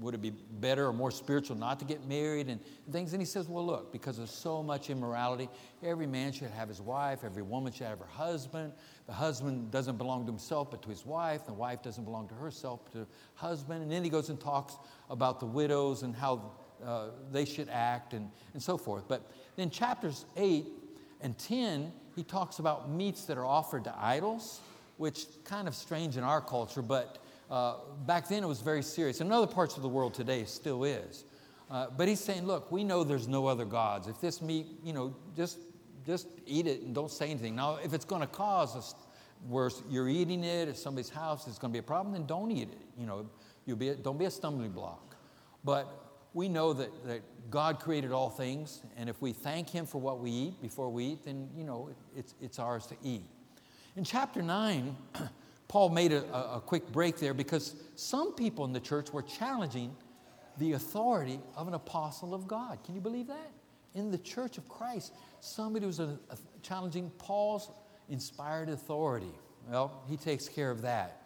would 0.00 0.14
it 0.14 0.20
be 0.20 0.30
better 0.30 0.86
or 0.86 0.92
more 0.92 1.10
spiritual 1.10 1.56
not 1.56 1.78
to 1.78 1.84
get 1.84 2.06
married 2.06 2.48
and 2.48 2.60
things? 2.90 3.12
And 3.12 3.22
he 3.22 3.26
says, 3.26 3.48
well, 3.48 3.64
look, 3.64 3.92
because 3.92 4.16
there's 4.16 4.30
so 4.30 4.62
much 4.62 4.90
immorality, 4.90 5.48
every 5.82 6.06
man 6.06 6.32
should 6.32 6.50
have 6.50 6.68
his 6.68 6.80
wife, 6.80 7.20
every 7.24 7.42
woman 7.42 7.72
should 7.72 7.86
have 7.86 8.00
her 8.00 8.06
husband. 8.06 8.72
The 9.06 9.12
husband 9.12 9.70
doesn't 9.70 9.96
belong 9.96 10.26
to 10.26 10.32
himself 10.32 10.70
but 10.70 10.82
to 10.82 10.88
his 10.88 11.06
wife, 11.06 11.46
the 11.46 11.52
wife 11.52 11.82
doesn't 11.82 12.04
belong 12.04 12.28
to 12.28 12.34
herself 12.34 12.80
but 12.84 12.92
to 12.92 12.98
her 12.98 13.06
husband. 13.34 13.82
And 13.82 13.90
then 13.90 14.02
he 14.02 14.10
goes 14.10 14.30
and 14.30 14.40
talks 14.40 14.76
about 15.10 15.40
the 15.40 15.46
widows 15.46 16.02
and 16.02 16.14
how 16.14 16.52
uh, 16.84 17.08
they 17.30 17.44
should 17.44 17.68
act 17.68 18.14
and, 18.14 18.30
and 18.52 18.62
so 18.62 18.76
forth. 18.76 19.04
But 19.08 19.30
then 19.56 19.70
chapters 19.70 20.24
8 20.36 20.66
And 21.20 21.38
10, 21.38 21.92
he 22.16 22.24
talks 22.24 22.58
about 22.58 22.90
meats 22.90 23.24
that 23.26 23.38
are 23.38 23.46
offered 23.46 23.84
to 23.84 23.94
idols, 23.96 24.60
which 24.96 25.26
kind 25.44 25.68
of 25.68 25.74
strange 25.74 26.16
in 26.16 26.24
our 26.24 26.40
culture, 26.40 26.82
but 26.82 27.23
uh, 27.50 27.74
back 28.06 28.28
then 28.28 28.42
it 28.42 28.46
was 28.46 28.60
very 28.60 28.82
serious. 28.82 29.20
In 29.20 29.30
other 29.30 29.46
parts 29.46 29.76
of 29.76 29.82
the 29.82 29.88
world 29.88 30.14
today, 30.14 30.40
it 30.40 30.48
still 30.48 30.84
is. 30.84 31.24
Uh, 31.70 31.86
but 31.96 32.08
he's 32.08 32.20
saying, 32.20 32.46
look, 32.46 32.70
we 32.70 32.84
know 32.84 33.04
there's 33.04 33.28
no 33.28 33.46
other 33.46 33.64
gods. 33.64 34.08
If 34.08 34.20
this 34.20 34.40
meat, 34.42 34.66
you 34.82 34.92
know, 34.92 35.14
just, 35.36 35.58
just 36.06 36.28
eat 36.46 36.66
it 36.66 36.82
and 36.82 36.94
don't 36.94 37.10
say 37.10 37.30
anything. 37.30 37.56
Now, 37.56 37.78
if 37.82 37.94
it's 37.94 38.04
going 38.04 38.20
to 38.20 38.26
cause 38.26 38.76
us 38.76 38.94
where 39.48 39.70
you're 39.90 40.08
eating 40.08 40.44
it 40.44 40.68
at 40.68 40.76
somebody's 40.76 41.10
house, 41.10 41.46
it's 41.46 41.58
going 41.58 41.72
to 41.72 41.74
be 41.74 41.80
a 41.80 41.82
problem, 41.82 42.12
then 42.12 42.26
don't 42.26 42.50
eat 42.50 42.68
it. 42.70 42.80
You 42.98 43.06
know, 43.06 43.28
you'll 43.66 43.76
be 43.76 43.90
a, 43.90 43.94
don't 43.94 44.18
be 44.18 44.26
a 44.26 44.30
stumbling 44.30 44.72
block. 44.72 45.16
But 45.64 45.88
we 46.34 46.48
know 46.48 46.72
that, 46.72 46.90
that 47.06 47.22
God 47.50 47.80
created 47.80 48.12
all 48.12 48.28
things, 48.28 48.82
and 48.96 49.08
if 49.08 49.20
we 49.22 49.32
thank 49.32 49.70
Him 49.70 49.86
for 49.86 50.00
what 50.00 50.20
we 50.20 50.30
eat 50.30 50.62
before 50.62 50.90
we 50.90 51.04
eat, 51.06 51.24
then, 51.24 51.48
you 51.56 51.64
know, 51.64 51.90
it's, 52.16 52.34
it's 52.40 52.58
ours 52.58 52.86
to 52.86 52.96
eat. 53.02 53.24
In 53.96 54.04
chapter 54.04 54.42
9, 54.42 54.96
Paul 55.74 55.88
made 55.88 56.12
a, 56.12 56.22
a 56.32 56.62
quick 56.64 56.92
break 56.92 57.18
there 57.18 57.34
because 57.34 57.74
some 57.96 58.32
people 58.34 58.64
in 58.64 58.72
the 58.72 58.78
church 58.78 59.12
were 59.12 59.22
challenging 59.22 59.96
the 60.58 60.74
authority 60.74 61.40
of 61.56 61.66
an 61.66 61.74
apostle 61.74 62.32
of 62.32 62.46
God. 62.46 62.78
Can 62.84 62.94
you 62.94 63.00
believe 63.00 63.26
that? 63.26 63.50
In 63.92 64.12
the 64.12 64.18
church 64.18 64.56
of 64.56 64.68
Christ, 64.68 65.12
somebody 65.40 65.84
was 65.84 65.98
a, 65.98 66.16
a 66.30 66.36
challenging 66.62 67.10
Paul's 67.18 67.72
inspired 68.08 68.68
authority. 68.68 69.32
Well, 69.68 70.04
he 70.08 70.16
takes 70.16 70.48
care 70.48 70.70
of 70.70 70.82
that. 70.82 71.22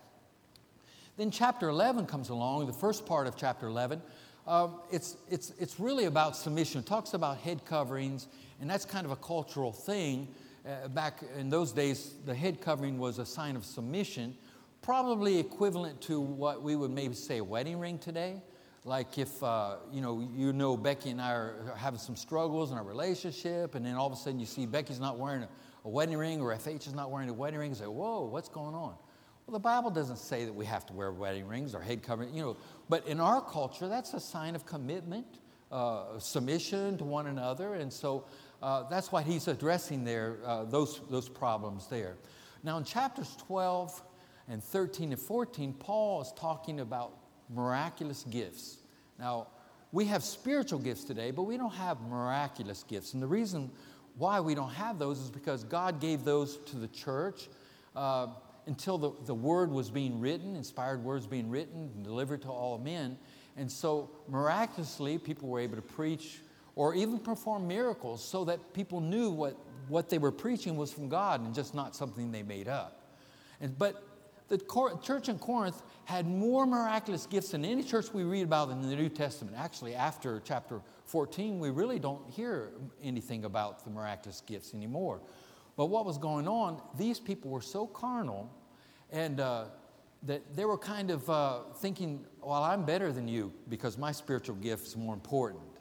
Then 1.18 1.30
chapter 1.30 1.68
11 1.68 2.06
comes 2.06 2.30
along, 2.30 2.68
the 2.68 2.72
first 2.72 3.04
part 3.04 3.26
of 3.26 3.36
chapter 3.36 3.66
11. 3.66 4.00
Uh, 4.46 4.68
it's, 4.90 5.18
it's, 5.30 5.52
it's 5.58 5.78
really 5.78 6.06
about 6.06 6.34
submission. 6.34 6.80
It 6.80 6.86
talks 6.86 7.12
about 7.12 7.36
head 7.36 7.66
coverings, 7.66 8.28
and 8.62 8.70
that's 8.70 8.86
kind 8.86 9.04
of 9.04 9.12
a 9.12 9.16
cultural 9.16 9.72
thing. 9.72 10.26
Uh, 10.68 10.86
back 10.88 11.22
in 11.38 11.48
those 11.48 11.72
days, 11.72 12.16
the 12.26 12.34
head 12.34 12.60
covering 12.60 12.98
was 12.98 13.18
a 13.18 13.24
sign 13.24 13.56
of 13.56 13.64
submission, 13.64 14.36
probably 14.82 15.38
equivalent 15.38 15.98
to 16.02 16.20
what 16.20 16.62
we 16.62 16.76
would 16.76 16.90
maybe 16.90 17.14
say 17.14 17.38
a 17.38 17.44
wedding 17.44 17.78
ring 17.78 17.98
today. 17.98 18.42
Like 18.84 19.16
if, 19.16 19.42
uh, 19.42 19.76
you 19.90 20.02
know, 20.02 20.28
you 20.36 20.52
know 20.52 20.76
Becky 20.76 21.08
and 21.08 21.22
I 21.22 21.32
are 21.32 21.74
having 21.78 21.98
some 21.98 22.16
struggles 22.16 22.70
in 22.70 22.76
our 22.76 22.84
relationship, 22.84 23.76
and 23.76 23.86
then 23.86 23.94
all 23.94 24.06
of 24.06 24.12
a 24.12 24.16
sudden 24.16 24.38
you 24.38 24.44
see 24.44 24.66
Becky's 24.66 25.00
not 25.00 25.18
wearing 25.18 25.42
a, 25.44 25.48
a 25.86 25.88
wedding 25.88 26.18
ring, 26.18 26.38
or 26.38 26.54
FH 26.54 26.86
is 26.86 26.94
not 26.94 27.10
wearing 27.10 27.30
a 27.30 27.34
wedding 27.34 27.60
ring, 27.60 27.70
you 27.70 27.76
say, 27.76 27.86
whoa, 27.86 28.26
what's 28.26 28.50
going 28.50 28.74
on? 28.74 28.94
Well, 29.46 29.54
the 29.54 29.58
Bible 29.60 29.88
doesn't 29.88 30.18
say 30.18 30.44
that 30.44 30.52
we 30.52 30.66
have 30.66 30.84
to 30.86 30.92
wear 30.92 31.10
wedding 31.12 31.48
rings 31.48 31.74
or 31.74 31.80
head 31.80 32.02
covering, 32.02 32.34
you 32.34 32.42
know, 32.42 32.56
but 32.90 33.06
in 33.06 33.20
our 33.20 33.40
culture, 33.40 33.88
that's 33.88 34.12
a 34.12 34.20
sign 34.20 34.54
of 34.54 34.66
commitment, 34.66 35.38
uh, 35.72 36.18
submission 36.18 36.98
to 36.98 37.04
one 37.04 37.26
another, 37.26 37.74
and 37.74 37.90
so 37.90 38.26
uh, 38.62 38.88
that's 38.88 39.12
why 39.12 39.22
he's 39.22 39.48
addressing 39.48 40.04
there, 40.04 40.38
uh, 40.44 40.64
those, 40.64 41.00
those 41.10 41.28
problems 41.28 41.86
there. 41.86 42.16
Now, 42.62 42.76
in 42.78 42.84
chapters 42.84 43.36
12 43.46 44.02
and 44.48 44.62
13 44.62 45.12
and 45.12 45.20
14, 45.20 45.72
Paul 45.74 46.22
is 46.22 46.32
talking 46.32 46.80
about 46.80 47.12
miraculous 47.48 48.24
gifts. 48.24 48.78
Now, 49.18 49.48
we 49.92 50.04
have 50.06 50.22
spiritual 50.22 50.80
gifts 50.80 51.04
today, 51.04 51.30
but 51.30 51.44
we 51.44 51.56
don't 51.56 51.74
have 51.74 52.00
miraculous 52.02 52.82
gifts. 52.82 53.14
And 53.14 53.22
the 53.22 53.26
reason 53.26 53.70
why 54.16 54.40
we 54.40 54.54
don't 54.54 54.72
have 54.72 54.98
those 54.98 55.20
is 55.20 55.30
because 55.30 55.64
God 55.64 56.00
gave 56.00 56.24
those 56.24 56.58
to 56.66 56.76
the 56.76 56.88
church 56.88 57.48
uh, 57.94 58.26
until 58.66 58.98
the, 58.98 59.12
the 59.24 59.34
word 59.34 59.70
was 59.70 59.90
being 59.90 60.20
written, 60.20 60.56
inspired 60.56 61.02
words 61.02 61.26
being 61.26 61.48
written 61.48 61.90
and 61.94 62.04
delivered 62.04 62.42
to 62.42 62.48
all 62.48 62.78
men. 62.78 63.16
And 63.56 63.70
so, 63.70 64.10
miraculously, 64.28 65.18
people 65.18 65.48
were 65.48 65.60
able 65.60 65.76
to 65.76 65.82
preach 65.82 66.40
or 66.78 66.94
even 66.94 67.18
perform 67.18 67.66
miracles 67.66 68.22
so 68.24 68.44
that 68.44 68.72
people 68.72 69.00
knew 69.00 69.30
what, 69.30 69.56
what 69.88 70.08
they 70.08 70.16
were 70.16 70.30
preaching 70.30 70.76
was 70.76 70.92
from 70.92 71.08
God 71.08 71.44
and 71.44 71.52
just 71.52 71.74
not 71.74 71.96
something 71.96 72.30
they 72.30 72.44
made 72.44 72.68
up. 72.68 73.02
And, 73.60 73.76
but 73.76 74.06
the 74.46 74.58
church 75.02 75.28
in 75.28 75.40
Corinth 75.40 75.82
had 76.04 76.24
more 76.24 76.66
miraculous 76.66 77.26
gifts 77.26 77.50
than 77.50 77.64
any 77.64 77.82
church 77.82 78.14
we 78.14 78.22
read 78.22 78.44
about 78.44 78.70
in 78.70 78.80
the 78.80 78.94
New 78.94 79.08
Testament. 79.08 79.56
Actually, 79.58 79.96
after 79.96 80.40
chapter 80.44 80.80
14, 81.06 81.58
we 81.58 81.70
really 81.70 81.98
don't 81.98 82.30
hear 82.30 82.70
anything 83.02 83.44
about 83.44 83.82
the 83.82 83.90
miraculous 83.90 84.40
gifts 84.46 84.72
anymore. 84.72 85.20
But 85.76 85.86
what 85.86 86.06
was 86.06 86.16
going 86.16 86.46
on, 86.46 86.80
these 86.96 87.18
people 87.18 87.50
were 87.50 87.60
so 87.60 87.88
carnal 87.88 88.48
and 89.10 89.40
uh, 89.40 89.64
that 90.22 90.54
they 90.54 90.64
were 90.64 90.78
kind 90.78 91.10
of 91.10 91.28
uh, 91.28 91.58
thinking, 91.78 92.24
well, 92.40 92.62
I'm 92.62 92.84
better 92.84 93.10
than 93.10 93.26
you 93.26 93.52
because 93.68 93.98
my 93.98 94.12
spiritual 94.12 94.54
gift's 94.54 94.94
more 94.94 95.14
important. 95.14 95.77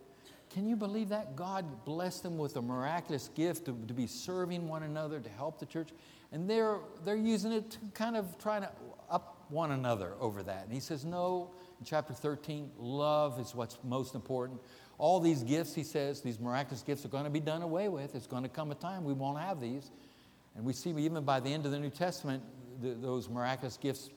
Can 0.57 0.67
you 0.67 0.75
believe 0.75 1.09
that? 1.09 1.35
God 1.35 1.85
blessed 1.85 2.23
them 2.23 2.39
with 2.39 2.55
a 2.55 2.63
miraculous 2.63 3.29
gift 3.35 3.65
to, 3.65 3.77
to, 3.87 3.93
be 3.93 4.07
serving 4.07 4.67
one 4.67 4.81
another, 4.81 5.19
to 5.19 5.29
help 5.29 5.59
the 5.59 5.67
church. 5.67 5.89
And 6.31 6.49
they're, 6.49 6.79
they're 7.05 7.15
using 7.15 7.51
it 7.51 7.69
to 7.69 7.77
kind 7.93 8.17
of 8.17 8.39
trying 8.39 8.63
to 8.63 8.71
up 9.07 9.45
one 9.49 9.69
another 9.69 10.13
over 10.19 10.41
that. 10.41 10.63
And 10.63 10.73
he 10.73 10.79
says, 10.79 11.05
no, 11.05 11.51
in 11.79 11.85
chapter 11.85 12.11
13, 12.11 12.71
love 12.79 13.39
is 13.39 13.53
what's 13.53 13.77
most 13.83 14.15
important. 14.15 14.59
All 14.97 15.19
these 15.19 15.43
gifts, 15.43 15.75
he 15.75 15.83
says, 15.83 16.21
these 16.21 16.39
miraculous 16.39 16.81
gifts 16.81 17.05
are 17.05 17.09
going 17.09 17.25
to 17.25 17.29
be 17.29 17.39
done 17.39 17.61
away 17.61 17.87
with. 17.87 18.15
It's 18.15 18.25
going 18.25 18.41
to 18.41 18.49
come 18.49 18.71
a 18.71 18.75
time 18.75 19.03
we 19.03 19.13
won't 19.13 19.37
have 19.37 19.61
these. 19.61 19.91
And 20.55 20.65
we 20.65 20.73
see 20.73 20.89
even 20.89 21.23
by 21.23 21.39
the 21.39 21.53
end 21.53 21.67
of 21.67 21.71
the 21.71 21.79
New 21.79 21.91
Testament, 21.91 22.41
those 22.81 23.29
miraculous 23.29 23.77
gifts, 23.77 24.09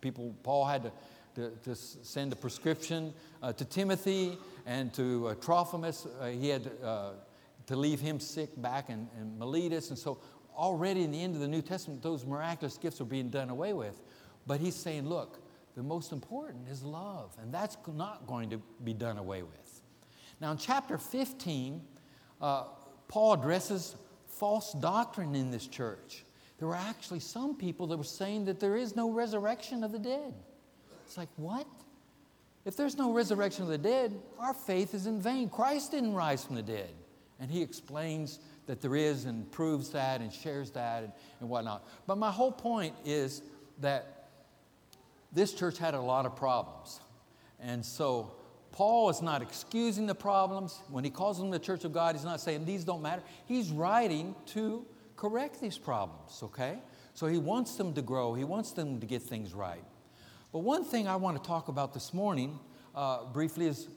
people, 0.00 0.34
Paul 0.42 0.64
had 0.64 0.84
to 0.84 0.92
to, 1.36 1.50
to 1.64 1.74
send 1.74 2.32
a 2.32 2.36
prescription 2.36 3.12
uh, 3.42 3.52
to 3.52 3.64
Timothy 3.64 4.38
and 4.64 4.92
to 4.94 5.28
uh, 5.28 5.34
Trophimus. 5.34 6.06
Uh, 6.06 6.28
he 6.28 6.48
had 6.48 6.70
uh, 6.82 7.10
to 7.66 7.76
leave 7.76 8.00
him 8.00 8.18
sick 8.18 8.50
back 8.60 8.88
in, 8.88 9.06
in 9.20 9.38
Miletus. 9.38 9.90
And 9.90 9.98
so, 9.98 10.18
already 10.56 11.04
in 11.04 11.10
the 11.10 11.22
end 11.22 11.34
of 11.34 11.42
the 11.42 11.48
New 11.48 11.60
Testament, 11.60 12.02
those 12.02 12.24
miraculous 12.24 12.78
gifts 12.78 13.02
are 13.02 13.04
being 13.04 13.28
done 13.28 13.50
away 13.50 13.74
with. 13.74 14.00
But 14.46 14.60
he's 14.60 14.74
saying, 14.74 15.06
look, 15.06 15.38
the 15.76 15.82
most 15.82 16.10
important 16.10 16.68
is 16.68 16.82
love, 16.82 17.36
and 17.40 17.52
that's 17.52 17.76
not 17.94 18.26
going 18.26 18.48
to 18.50 18.62
be 18.82 18.94
done 18.94 19.18
away 19.18 19.42
with. 19.42 19.82
Now, 20.40 20.52
in 20.52 20.56
chapter 20.56 20.96
15, 20.96 21.82
uh, 22.40 22.64
Paul 23.08 23.34
addresses 23.34 23.94
false 24.26 24.72
doctrine 24.72 25.34
in 25.34 25.50
this 25.50 25.66
church. 25.66 26.24
There 26.58 26.68
were 26.68 26.74
actually 26.74 27.20
some 27.20 27.56
people 27.56 27.86
that 27.88 27.98
were 27.98 28.04
saying 28.04 28.46
that 28.46 28.58
there 28.58 28.76
is 28.76 28.96
no 28.96 29.10
resurrection 29.10 29.84
of 29.84 29.92
the 29.92 29.98
dead. 29.98 30.32
It's 31.06 31.16
like, 31.16 31.28
what? 31.36 31.66
If 32.64 32.76
there's 32.76 32.98
no 32.98 33.12
resurrection 33.12 33.62
of 33.62 33.68
the 33.68 33.78
dead, 33.78 34.12
our 34.40 34.52
faith 34.52 34.92
is 34.92 35.06
in 35.06 35.20
vain. 35.20 35.48
Christ 35.48 35.92
didn't 35.92 36.14
rise 36.14 36.44
from 36.44 36.56
the 36.56 36.62
dead. 36.62 36.90
And 37.38 37.50
he 37.50 37.62
explains 37.62 38.40
that 38.66 38.80
there 38.80 38.96
is 38.96 39.24
and 39.24 39.50
proves 39.52 39.90
that 39.90 40.20
and 40.20 40.32
shares 40.32 40.70
that 40.72 41.04
and, 41.04 41.12
and 41.40 41.48
whatnot. 41.48 41.86
But 42.06 42.18
my 42.18 42.30
whole 42.30 42.50
point 42.50 42.94
is 43.04 43.42
that 43.80 44.30
this 45.32 45.52
church 45.52 45.78
had 45.78 45.94
a 45.94 46.00
lot 46.00 46.26
of 46.26 46.34
problems. 46.34 47.00
And 47.60 47.84
so 47.84 48.32
Paul 48.72 49.10
is 49.10 49.22
not 49.22 49.42
excusing 49.42 50.06
the 50.06 50.14
problems. 50.14 50.80
When 50.90 51.04
he 51.04 51.10
calls 51.10 51.38
them 51.38 51.50
the 51.50 51.58
church 51.58 51.84
of 51.84 51.92
God, 51.92 52.16
he's 52.16 52.24
not 52.24 52.40
saying 52.40 52.64
these 52.64 52.84
don't 52.84 53.02
matter. 53.02 53.22
He's 53.46 53.70
writing 53.70 54.34
to 54.46 54.84
correct 55.16 55.60
these 55.60 55.78
problems, 55.78 56.40
okay? 56.42 56.78
So 57.14 57.26
he 57.26 57.38
wants 57.38 57.76
them 57.76 57.94
to 57.94 58.02
grow, 58.02 58.34
he 58.34 58.44
wants 58.44 58.72
them 58.72 59.00
to 59.00 59.06
get 59.06 59.22
things 59.22 59.54
right. 59.54 59.84
But 60.56 60.62
one 60.62 60.84
thing 60.84 61.06
I 61.06 61.16
want 61.16 61.36
to 61.36 61.46
talk 61.46 61.68
about 61.68 61.92
this 61.92 62.14
morning 62.14 62.58
uh, 62.94 63.26
briefly 63.26 63.66
is 63.66 63.88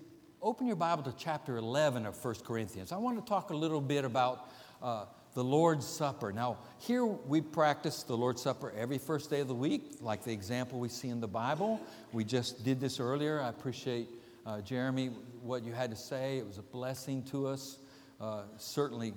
open 0.41 0.67
your 0.67 0.75
Bible 0.75 1.03
to 1.03 1.13
chapter 1.17 1.55
11 1.55 2.05
of 2.05 2.21
1 2.21 2.35
Corinthians. 2.43 2.91
I 2.91 2.97
want 2.97 3.17
to 3.17 3.25
talk 3.25 3.51
a 3.51 3.55
little 3.55 3.79
bit 3.79 4.03
about 4.03 4.49
uh, 4.83 5.05
the 5.35 5.41
Lord's 5.41 5.87
Supper. 5.87 6.33
Now, 6.33 6.57
here 6.77 7.05
we 7.05 7.39
practice 7.39 8.03
the 8.03 8.17
Lord's 8.17 8.41
Supper 8.41 8.73
every 8.77 8.97
first 8.97 9.29
day 9.29 9.39
of 9.39 9.47
the 9.47 9.55
week, 9.55 9.99
like 10.01 10.25
the 10.25 10.33
example 10.33 10.81
we 10.81 10.89
see 10.89 11.07
in 11.07 11.21
the 11.21 11.29
Bible. 11.29 11.79
We 12.11 12.25
just 12.25 12.65
did 12.65 12.81
this 12.81 12.99
earlier. 12.99 13.39
I 13.39 13.47
appreciate, 13.47 14.09
uh, 14.45 14.59
Jeremy, 14.59 15.11
what 15.41 15.63
you 15.63 15.71
had 15.71 15.89
to 15.91 15.95
say. 15.95 16.39
It 16.39 16.45
was 16.45 16.57
a 16.57 16.61
blessing 16.61 17.23
to 17.27 17.47
us. 17.47 17.77
Uh, 18.19 18.41
certainly, 18.57 19.13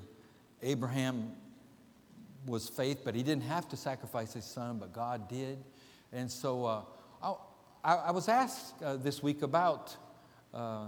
Abraham 0.62 1.32
was 2.46 2.68
faith, 2.68 3.00
but 3.04 3.16
he 3.16 3.24
didn't 3.24 3.42
have 3.42 3.68
to 3.70 3.76
sacrifice 3.76 4.32
his 4.32 4.44
son, 4.44 4.78
but 4.78 4.92
God 4.92 5.28
did. 5.28 5.58
And 6.12 6.30
so, 6.30 6.66
uh, 6.66 6.82
I, 7.84 7.94
I, 7.94 8.10
was 8.12 8.28
asked 8.28 8.80
uh, 8.82 8.96
this 8.96 9.22
week 9.24 9.42
about, 9.42 9.96
uh, 10.54 10.86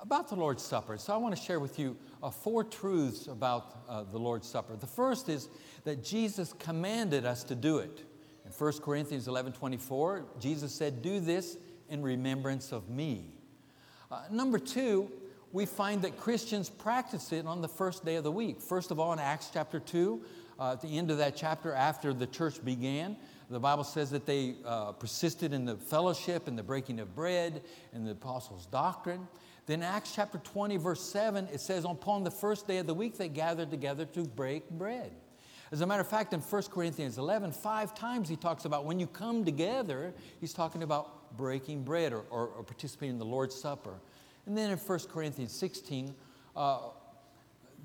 about 0.00 0.28
the 0.28 0.34
Lord's 0.34 0.62
Supper. 0.62 0.98
So 0.98 1.14
I 1.14 1.16
want 1.16 1.34
to 1.34 1.40
share 1.40 1.60
with 1.60 1.78
you 1.78 1.96
uh, 2.22 2.30
four 2.30 2.62
truths 2.62 3.26
about 3.26 3.78
uh, 3.88 4.02
the 4.02 4.18
Lord's 4.18 4.46
Supper. 4.46 4.76
The 4.76 4.86
first 4.86 5.30
is 5.30 5.48
that 5.84 6.04
Jesus 6.04 6.52
commanded 6.58 7.24
us 7.24 7.42
to 7.44 7.54
do 7.54 7.78
it. 7.78 8.02
In 8.44 8.52
1 8.52 8.72
Corinthians 8.80 9.28
11 9.28 9.52
24, 9.52 10.26
Jesus 10.40 10.74
said, 10.74 11.00
Do 11.00 11.20
this 11.20 11.56
in 11.88 12.02
remembrance 12.02 12.70
of 12.70 12.90
me. 12.90 13.32
Uh, 14.10 14.24
number 14.30 14.58
two, 14.58 15.10
we 15.52 15.64
find 15.64 16.02
that 16.02 16.18
Christians 16.18 16.68
practice 16.68 17.32
it 17.32 17.46
on 17.46 17.62
the 17.62 17.68
first 17.68 18.04
day 18.04 18.16
of 18.16 18.24
the 18.24 18.32
week. 18.32 18.60
First 18.60 18.90
of 18.90 19.00
all, 19.00 19.12
in 19.14 19.18
Acts 19.18 19.50
chapter 19.52 19.80
2, 19.80 20.22
uh, 20.60 20.72
at 20.72 20.82
the 20.82 20.98
end 20.98 21.10
of 21.10 21.16
that 21.18 21.34
chapter, 21.34 21.72
after 21.72 22.12
the 22.12 22.26
church 22.26 22.62
began, 22.62 23.16
the 23.48 23.60
Bible 23.60 23.84
says 23.84 24.10
that 24.10 24.26
they 24.26 24.56
uh, 24.64 24.92
persisted 24.92 25.52
in 25.52 25.64
the 25.64 25.76
fellowship 25.76 26.48
and 26.48 26.58
the 26.58 26.62
breaking 26.62 26.98
of 26.98 27.14
bread 27.14 27.62
and 27.92 28.06
the 28.06 28.12
apostles' 28.12 28.66
doctrine. 28.66 29.28
Then 29.66 29.82
Acts 29.82 30.12
chapter 30.14 30.38
20, 30.38 30.76
verse 30.76 31.00
7, 31.00 31.48
it 31.52 31.60
says, 31.60 31.84
Upon 31.84 32.24
the 32.24 32.30
first 32.30 32.66
day 32.66 32.78
of 32.78 32.86
the 32.86 32.94
week, 32.94 33.16
they 33.16 33.28
gathered 33.28 33.70
together 33.70 34.04
to 34.06 34.24
break 34.24 34.68
bread. 34.70 35.12
As 35.72 35.80
a 35.80 35.86
matter 35.86 36.00
of 36.00 36.08
fact, 36.08 36.32
in 36.32 36.40
1 36.40 36.62
Corinthians 36.70 37.18
11, 37.18 37.52
five 37.52 37.94
times 37.94 38.28
he 38.28 38.36
talks 38.36 38.64
about 38.64 38.84
when 38.84 39.00
you 39.00 39.06
come 39.08 39.44
together, 39.44 40.14
he's 40.40 40.52
talking 40.52 40.84
about 40.84 41.36
breaking 41.36 41.82
bread 41.82 42.12
or, 42.12 42.22
or, 42.30 42.48
or 42.48 42.62
participating 42.62 43.14
in 43.14 43.18
the 43.18 43.24
Lord's 43.24 43.54
Supper. 43.54 43.94
And 44.46 44.56
then 44.56 44.70
in 44.70 44.78
1 44.78 44.98
Corinthians 45.12 45.52
16, 45.52 46.14
uh, 46.54 46.78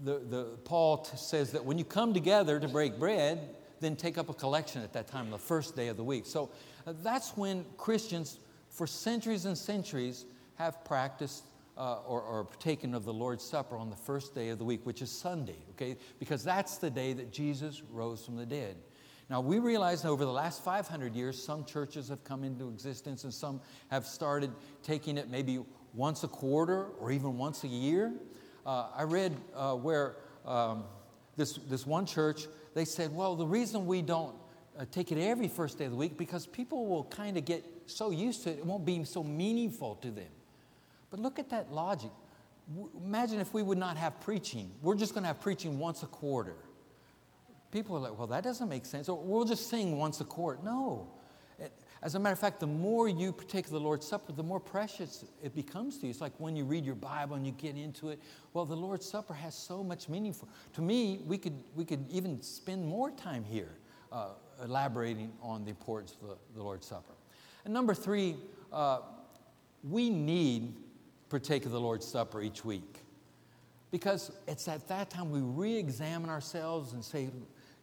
the, 0.04 0.20
the, 0.20 0.44
Paul 0.64 1.00
t- 1.00 1.18
says 1.18 1.52
that 1.54 1.66
when 1.66 1.80
you 1.80 1.84
come 1.84 2.14
together 2.14 2.60
to 2.60 2.68
break 2.68 3.00
bread, 3.00 3.56
then 3.82 3.96
take 3.96 4.18
up 4.18 4.30
a 4.30 4.34
collection 4.34 4.82
at 4.82 4.94
that 4.94 5.08
time, 5.08 5.30
the 5.30 5.38
first 5.38 5.76
day 5.76 5.90
of 5.90 5.98
the 5.98 6.04
week. 6.04 6.26
So 6.26 6.50
uh, 6.88 6.94
that's 7.04 7.36
when 7.36 7.66
Christians, 7.78 8.40
for 8.70 8.88
centuries 8.88 9.46
and 9.46 9.58
centuries, 9.58 10.26
have 10.56 10.86
practiced 10.86 11.44
uh, 11.78 11.98
or, 12.08 12.22
or 12.22 12.48
taken 12.60 12.94
of 12.94 13.06
the 13.06 13.14
Lord's 13.14 13.44
Supper 13.44 13.76
on 13.76 13.90
the 13.90 13.96
first 13.96 14.36
day 14.36 14.50
of 14.50 14.60
the 14.60 14.64
week, 14.64 14.86
which 14.86 15.02
is 15.02 15.10
Sunday, 15.10 15.58
okay? 15.72 15.98
Because 16.20 16.44
that's 16.44 16.78
the 16.78 16.90
day 16.90 17.14
that 17.14 17.32
Jesus 17.32 17.82
rose 17.92 18.24
from 18.24 18.36
the 18.36 18.46
dead. 18.46 18.76
Now, 19.30 19.40
we 19.40 19.60
realize 19.60 20.04
over 20.04 20.26
the 20.26 20.32
last 20.32 20.64
500 20.64 21.16
years, 21.16 21.42
some 21.42 21.64
churches 21.64 22.10
have 22.10 22.24
come 22.24 22.44
into 22.44 22.68
existence 22.68 23.24
and 23.24 23.34
some 23.34 23.62
have 23.90 24.06
started 24.06 24.52
taking 24.84 25.18
it 25.18 25.30
maybe 25.30 25.60
once 25.94 26.24
a 26.24 26.28
quarter 26.28 26.88
or 27.00 27.12
even 27.12 27.38
once 27.38 27.64
a 27.64 27.68
year. 27.68 28.14
Uh, 28.66 28.88
I 28.96 29.04
read 29.04 29.36
uh, 29.56 29.74
where 29.76 30.18
um, 30.46 30.84
this, 31.38 31.54
this 31.70 31.88
one 31.88 32.06
church, 32.06 32.48
they 32.74 32.86
said, 32.86 33.14
well, 33.14 33.36
the 33.36 33.46
reason 33.46 33.86
we 33.86 34.02
don't 34.02 34.36
uh, 34.80 34.86
take 34.92 35.12
it 35.12 35.22
every 35.22 35.48
first 35.48 35.78
day 35.78 35.86
of 35.86 35.92
the 35.92 35.98
week 35.98 36.18
because 36.18 36.46
people 36.48 36.88
will 36.88 37.04
kind 37.06 37.38
of 37.38 37.46
get 37.46 37.64
so 37.86 38.12
used 38.12 38.44
to 38.44 38.52
it, 38.52 38.60
it 38.60 38.66
won't 38.66 38.86
be 38.86 39.04
so 39.04 39.24
meaningful 39.24 39.96
to 39.96 40.12
them. 40.12 40.30
But 41.10 41.20
look 41.20 41.40
at 41.40 41.50
that 41.50 41.72
logic. 41.72 42.12
Imagine 43.04 43.40
if 43.40 43.54
we 43.54 43.64
would 43.64 43.78
not 43.78 43.98
have 43.98 44.20
preaching. 44.22 44.72
We're 44.82 44.96
just 44.96 45.14
going 45.14 45.24
to 45.24 45.28
have 45.28 45.42
preaching 45.42 45.78
once 45.78 46.04
a 46.04 46.08
quarter. 46.08 46.56
People 47.72 47.98
are 47.98 48.00
like, 48.00 48.18
well, 48.18 48.28
that 48.28 48.44
doesn't 48.44 48.70
make 48.70 48.86
sense. 48.86 49.10
Or 49.10 49.22
we'll 49.22 49.46
just 49.46 49.70
sing 49.70 49.98
once 49.98 50.22
a 50.22 50.24
quarter. 50.24 50.60
No. 50.64 51.10
As 52.04 52.16
a 52.16 52.20
matter 52.20 52.34
of 52.34 52.40
fact, 52.40 52.60
the 52.60 52.68
more 52.68 53.08
you 53.08 53.32
partake 53.32 53.66
of 53.66 53.72
the 53.72 53.80
Lord's 53.80 54.08
Supper, 54.08 54.32
the 54.32 54.42
more 54.42 54.60
precious 54.60 55.24
it 55.44 55.54
becomes 55.54 56.00
to 56.00 56.08
you. 56.08 56.10
It's 56.10 56.22
like 56.22 56.34
when 56.40 56.56
you 56.56 56.66
read 56.66 56.84
your 56.84 56.96
Bible 56.96 57.36
and 57.36 57.46
you 57.46 57.52
get 57.52 57.76
into 57.76 58.10
it. 58.10 58.20
Well, 58.54 58.66
the 58.66 58.76
Lord's 58.76 59.08
Supper 59.08 59.36
has 59.36 59.54
so 59.54 59.84
much 59.84 60.10
meaning 60.10 60.34
for. 60.34 60.48
To 60.74 60.82
me, 60.82 61.22
we 61.28 61.38
could 61.38 61.54
we 61.76 61.86
could 61.86 62.10
even 62.10 62.42
spend 62.42 62.84
more 62.84 63.12
time 63.12 63.44
here 63.44 63.78
uh, 64.12 64.30
elaborating 64.64 65.32
on 65.44 65.64
the 65.64 65.70
importance 65.70 66.16
of 66.22 66.30
the, 66.30 66.36
the, 66.56 66.64
Lord's 66.64 66.88
Supper. 66.88 67.14
And 67.66 67.74
number 67.74 67.94
three, 67.94 68.36
uh, 68.74 69.02
we 69.84 70.10
need 70.10 70.74
partake 71.30 71.66
of 71.66 71.72
the 71.72 71.80
Lord's 71.80 72.06
Supper 72.08 72.42
each 72.42 72.66
week. 72.66 73.00
Because 73.92 74.32
it's 74.48 74.68
at 74.68 74.88
that 74.88 75.10
time 75.10 75.32
we 75.32 75.42
re 75.42 75.78
examine 75.78 76.30
ourselves 76.30 76.94
and 76.94 77.04
say, 77.04 77.30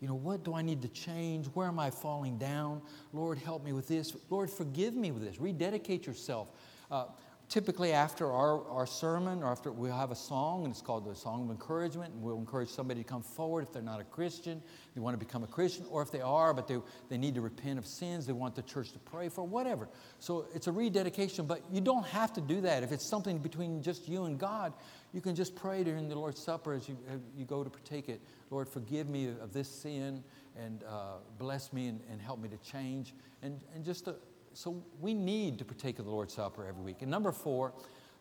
you 0.01 0.09
know, 0.09 0.15
what 0.15 0.45
do 0.45 0.55
I 0.55 0.63
need 0.63 0.83
to 0.83 0.89
change? 0.89 1.47
Where 1.47 1.67
am 1.67 1.79
I 1.79 1.91
falling 1.91 2.39
down? 2.39 2.83
Lord, 3.13 3.39
help 3.39 3.65
me 3.65 3.73
with 3.73 3.89
this. 3.89 4.15
Lord, 4.31 4.51
forgive 4.51 4.95
me 4.95 5.11
with 5.11 5.25
this. 5.25 5.41
Rededicate 5.41 6.07
yourself. 6.07 6.49
Uh, 6.91 7.07
typically 7.49 7.93
after 7.93 8.31
our, 8.31 8.63
our 8.69 8.87
sermon 8.87 9.43
or 9.43 9.51
after 9.51 9.73
we'll 9.73 9.97
have 9.97 10.11
a 10.11 10.17
song 10.17 10.65
and 10.65 10.71
it's 10.71 10.83
called 10.83 11.11
the 11.11 11.15
song 11.15 11.45
of 11.45 11.51
encouragement 11.51 12.13
and 12.13 12.23
we'll 12.23 12.39
encourage 12.39 12.69
somebody 12.69 13.03
to 13.03 13.09
come 13.09 13.23
forward 13.23 13.63
if 13.63 13.73
they're 13.73 13.81
not 13.83 14.01
a 14.01 14.05
christian 14.05 14.63
they 14.95 15.01
want 15.01 15.19
to 15.19 15.25
become 15.25 15.43
a 15.43 15.47
christian 15.47 15.85
or 15.91 16.03
if 16.03 16.11
they 16.11 16.21
are 16.21 16.53
but 16.53 16.69
they, 16.69 16.77
they 17.09 17.17
need 17.17 17.35
to 17.35 17.41
repent 17.41 17.79
of 17.79 17.87
sins 17.87 18.27
they 18.27 18.33
want 18.33 18.55
the 18.55 18.63
church 18.63 18.93
to 18.93 18.99
pray 18.99 19.29
for 19.29 19.45
whatever. 19.45 19.89
So 20.19 20.47
it's 20.55 20.67
a 20.67 20.73
rededication 20.73 21.47
but 21.47 21.63
you 21.73 21.81
don't 21.81 22.07
have 22.07 22.33
to 22.35 22.41
do 22.41 22.61
that. 22.63 22.83
If 22.83 22.93
it's 22.93 23.07
something 23.07 23.39
between 23.39 23.83
just 23.83 24.09
you 24.09 24.25
and 24.25 24.39
god 24.39 24.75
you 25.15 25.23
can 25.23 25.35
just 25.35 25.57
pray 25.57 25.83
during 25.85 26.09
the 26.09 26.19
lord's 26.19 26.43
supper 26.43 26.75
as 26.75 26.89
you, 26.89 26.99
as 27.11 27.21
you 27.37 27.47
go 27.47 27.65
to 27.65 27.71
partake 27.71 28.09
it. 28.11 28.21
Lord 28.51 28.69
forgive 28.69 29.09
me 29.09 29.29
of 29.41 29.53
this 29.53 29.69
sin 29.69 30.23
and 30.59 30.85
uh, 30.85 31.15
bless 31.39 31.73
me 31.73 31.89
and, 31.89 32.01
and 32.11 32.21
help 32.21 32.41
me 32.41 32.49
to 32.49 32.57
change. 32.59 33.15
And, 33.43 33.61
and 33.75 33.85
just 33.85 34.07
to, 34.07 34.17
so 34.59 34.83
we 35.01 35.15
need 35.15 35.57
to 35.61 35.65
partake 35.65 36.01
of 36.01 36.05
the 36.05 36.11
Lord's 36.11 36.35
Supper 36.35 36.67
every 36.67 36.83
week. 36.83 36.97
And 37.03 37.09
number 37.09 37.31
four, 37.31 37.73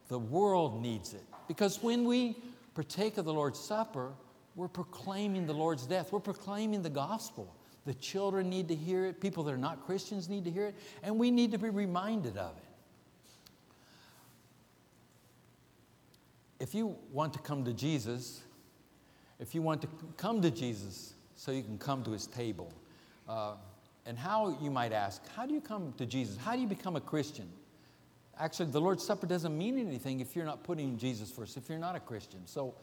the 0.07 0.19
world 0.19 0.79
needs 0.79 1.15
it. 1.15 1.23
Because 1.47 1.81
when 1.81 2.05
we 2.05 2.35
partake 2.75 3.17
of 3.17 3.25
the 3.25 3.33
Lord's 3.33 3.57
Supper, 3.57 4.13
we're 4.55 4.67
proclaiming 4.67 5.47
the 5.47 5.53
Lord's 5.53 5.87
death. 5.87 6.11
We're 6.11 6.19
proclaiming 6.19 6.83
the 6.83 6.91
gospel. 6.91 7.55
The 7.87 7.95
children 7.95 8.51
need 8.51 8.67
to 8.67 8.75
hear 8.75 9.05
it. 9.05 9.19
People 9.19 9.43
that 9.45 9.51
are 9.51 9.57
not 9.57 9.83
Christians 9.83 10.29
need 10.29 10.45
to 10.45 10.51
hear 10.51 10.67
it. 10.67 10.75
And 11.01 11.17
we 11.17 11.31
need 11.31 11.53
to 11.53 11.57
be 11.57 11.71
reminded 11.71 12.37
of 12.37 12.55
it. 12.55 12.63
If 16.59 16.75
you 16.75 16.95
want 17.11 17.33
to 17.33 17.39
come 17.39 17.65
to 17.65 17.73
Jesus, 17.73 18.43
if 19.39 19.55
you 19.55 19.63
want 19.63 19.81
to 19.81 19.87
come 20.17 20.43
to 20.43 20.51
Jesus 20.51 21.15
so 21.35 21.51
you 21.51 21.63
can 21.63 21.79
come 21.79 22.03
to 22.03 22.11
his 22.11 22.27
table, 22.27 22.71
uh, 23.27 23.53
and 24.07 24.17
how, 24.17 24.57
you 24.61 24.71
might 24.71 24.93
ask, 24.93 25.21
how 25.35 25.45
do 25.45 25.53
you 25.53 25.59
come 25.59 25.93
to 25.97 26.05
Jesus? 26.05 26.37
How 26.37 26.55
do 26.55 26.61
you 26.61 26.67
become 26.67 26.95
a 26.95 27.01
Christian? 27.01 27.49
Actually, 28.39 28.71
the 28.71 28.79
Lord's 28.79 29.03
Supper 29.03 29.27
doesn't 29.27 29.55
mean 29.55 29.77
anything 29.77 30.21
if 30.21 30.35
you're 30.35 30.45
not 30.45 30.63
putting 30.63 30.97
Jesus 30.97 31.29
first, 31.29 31.57
if 31.57 31.67
you're 31.67 31.77
not 31.77 31.95
a 31.95 31.99
Christian. 31.99 32.39
So, 32.45 32.75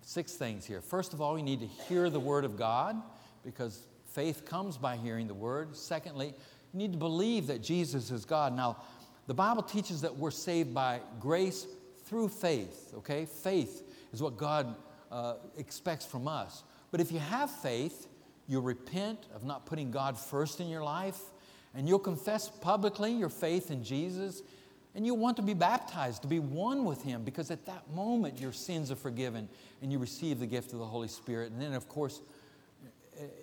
six 0.00 0.32
things 0.32 0.64
here. 0.64 0.80
First 0.80 1.12
of 1.12 1.20
all, 1.20 1.36
you 1.36 1.44
need 1.44 1.60
to 1.60 1.66
hear 1.66 2.08
the 2.08 2.20
Word 2.20 2.44
of 2.44 2.56
God 2.56 2.96
because 3.44 3.86
faith 4.06 4.46
comes 4.46 4.78
by 4.78 4.96
hearing 4.96 5.26
the 5.26 5.34
Word. 5.34 5.76
Secondly, 5.76 6.32
you 6.72 6.78
need 6.78 6.92
to 6.92 6.98
believe 6.98 7.48
that 7.48 7.62
Jesus 7.62 8.10
is 8.10 8.24
God. 8.24 8.56
Now, 8.56 8.78
the 9.26 9.34
Bible 9.34 9.62
teaches 9.62 10.00
that 10.00 10.16
we're 10.16 10.30
saved 10.30 10.72
by 10.72 11.00
grace 11.20 11.66
through 12.04 12.28
faith, 12.28 12.94
okay? 12.98 13.26
Faith 13.26 13.82
is 14.12 14.22
what 14.22 14.36
God 14.36 14.74
uh, 15.10 15.34
expects 15.58 16.06
from 16.06 16.28
us. 16.28 16.62
But 16.92 17.00
if 17.00 17.12
you 17.12 17.18
have 17.18 17.50
faith, 17.50 18.06
You'll 18.48 18.62
repent 18.62 19.26
of 19.34 19.44
not 19.44 19.66
putting 19.66 19.90
God 19.90 20.18
first 20.18 20.60
in 20.60 20.68
your 20.68 20.84
life, 20.84 21.20
and 21.74 21.88
you'll 21.88 21.98
confess 21.98 22.48
publicly 22.48 23.12
your 23.12 23.28
faith 23.28 23.70
in 23.70 23.82
Jesus, 23.84 24.42
and 24.94 25.04
you'll 25.04 25.18
want 25.18 25.36
to 25.36 25.42
be 25.42 25.54
baptized, 25.54 26.22
to 26.22 26.28
be 26.28 26.38
one 26.38 26.84
with 26.84 27.02
Him, 27.02 27.22
because 27.22 27.50
at 27.50 27.66
that 27.66 27.90
moment 27.92 28.40
your 28.40 28.52
sins 28.52 28.90
are 28.90 28.96
forgiven 28.96 29.48
and 29.82 29.92
you 29.92 29.98
receive 29.98 30.40
the 30.40 30.46
gift 30.46 30.72
of 30.72 30.78
the 30.78 30.86
Holy 30.86 31.08
Spirit. 31.08 31.52
And 31.52 31.60
then, 31.60 31.74
of 31.74 31.86
course, 31.88 32.22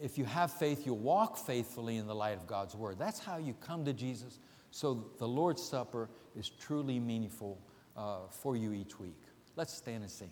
if 0.02 0.18
you 0.18 0.26
have 0.26 0.52
faith, 0.52 0.86
you'll 0.86 0.98
walk 0.98 1.38
faithfully 1.38 1.98
in 1.98 2.08
the 2.08 2.16
light 2.16 2.38
of 2.38 2.48
God's 2.48 2.76
Word. 2.76 2.98
That's 2.98 3.20
how 3.20 3.38
you 3.38 3.54
come 3.62 3.86
to 3.86 3.94
Jesus. 3.94 4.40
So 4.72 5.06
the 5.20 5.28
Lord's 5.28 5.62
Supper 5.62 6.10
is 6.36 6.50
truly 6.50 7.00
meaningful 7.00 7.60
uh, 7.96 8.20
for 8.30 8.56
you 8.56 8.74
each 8.74 9.00
week. 9.00 9.20
Let's 9.56 9.74
stand 9.74 10.02
and 10.02 10.12
sing. 10.12 10.32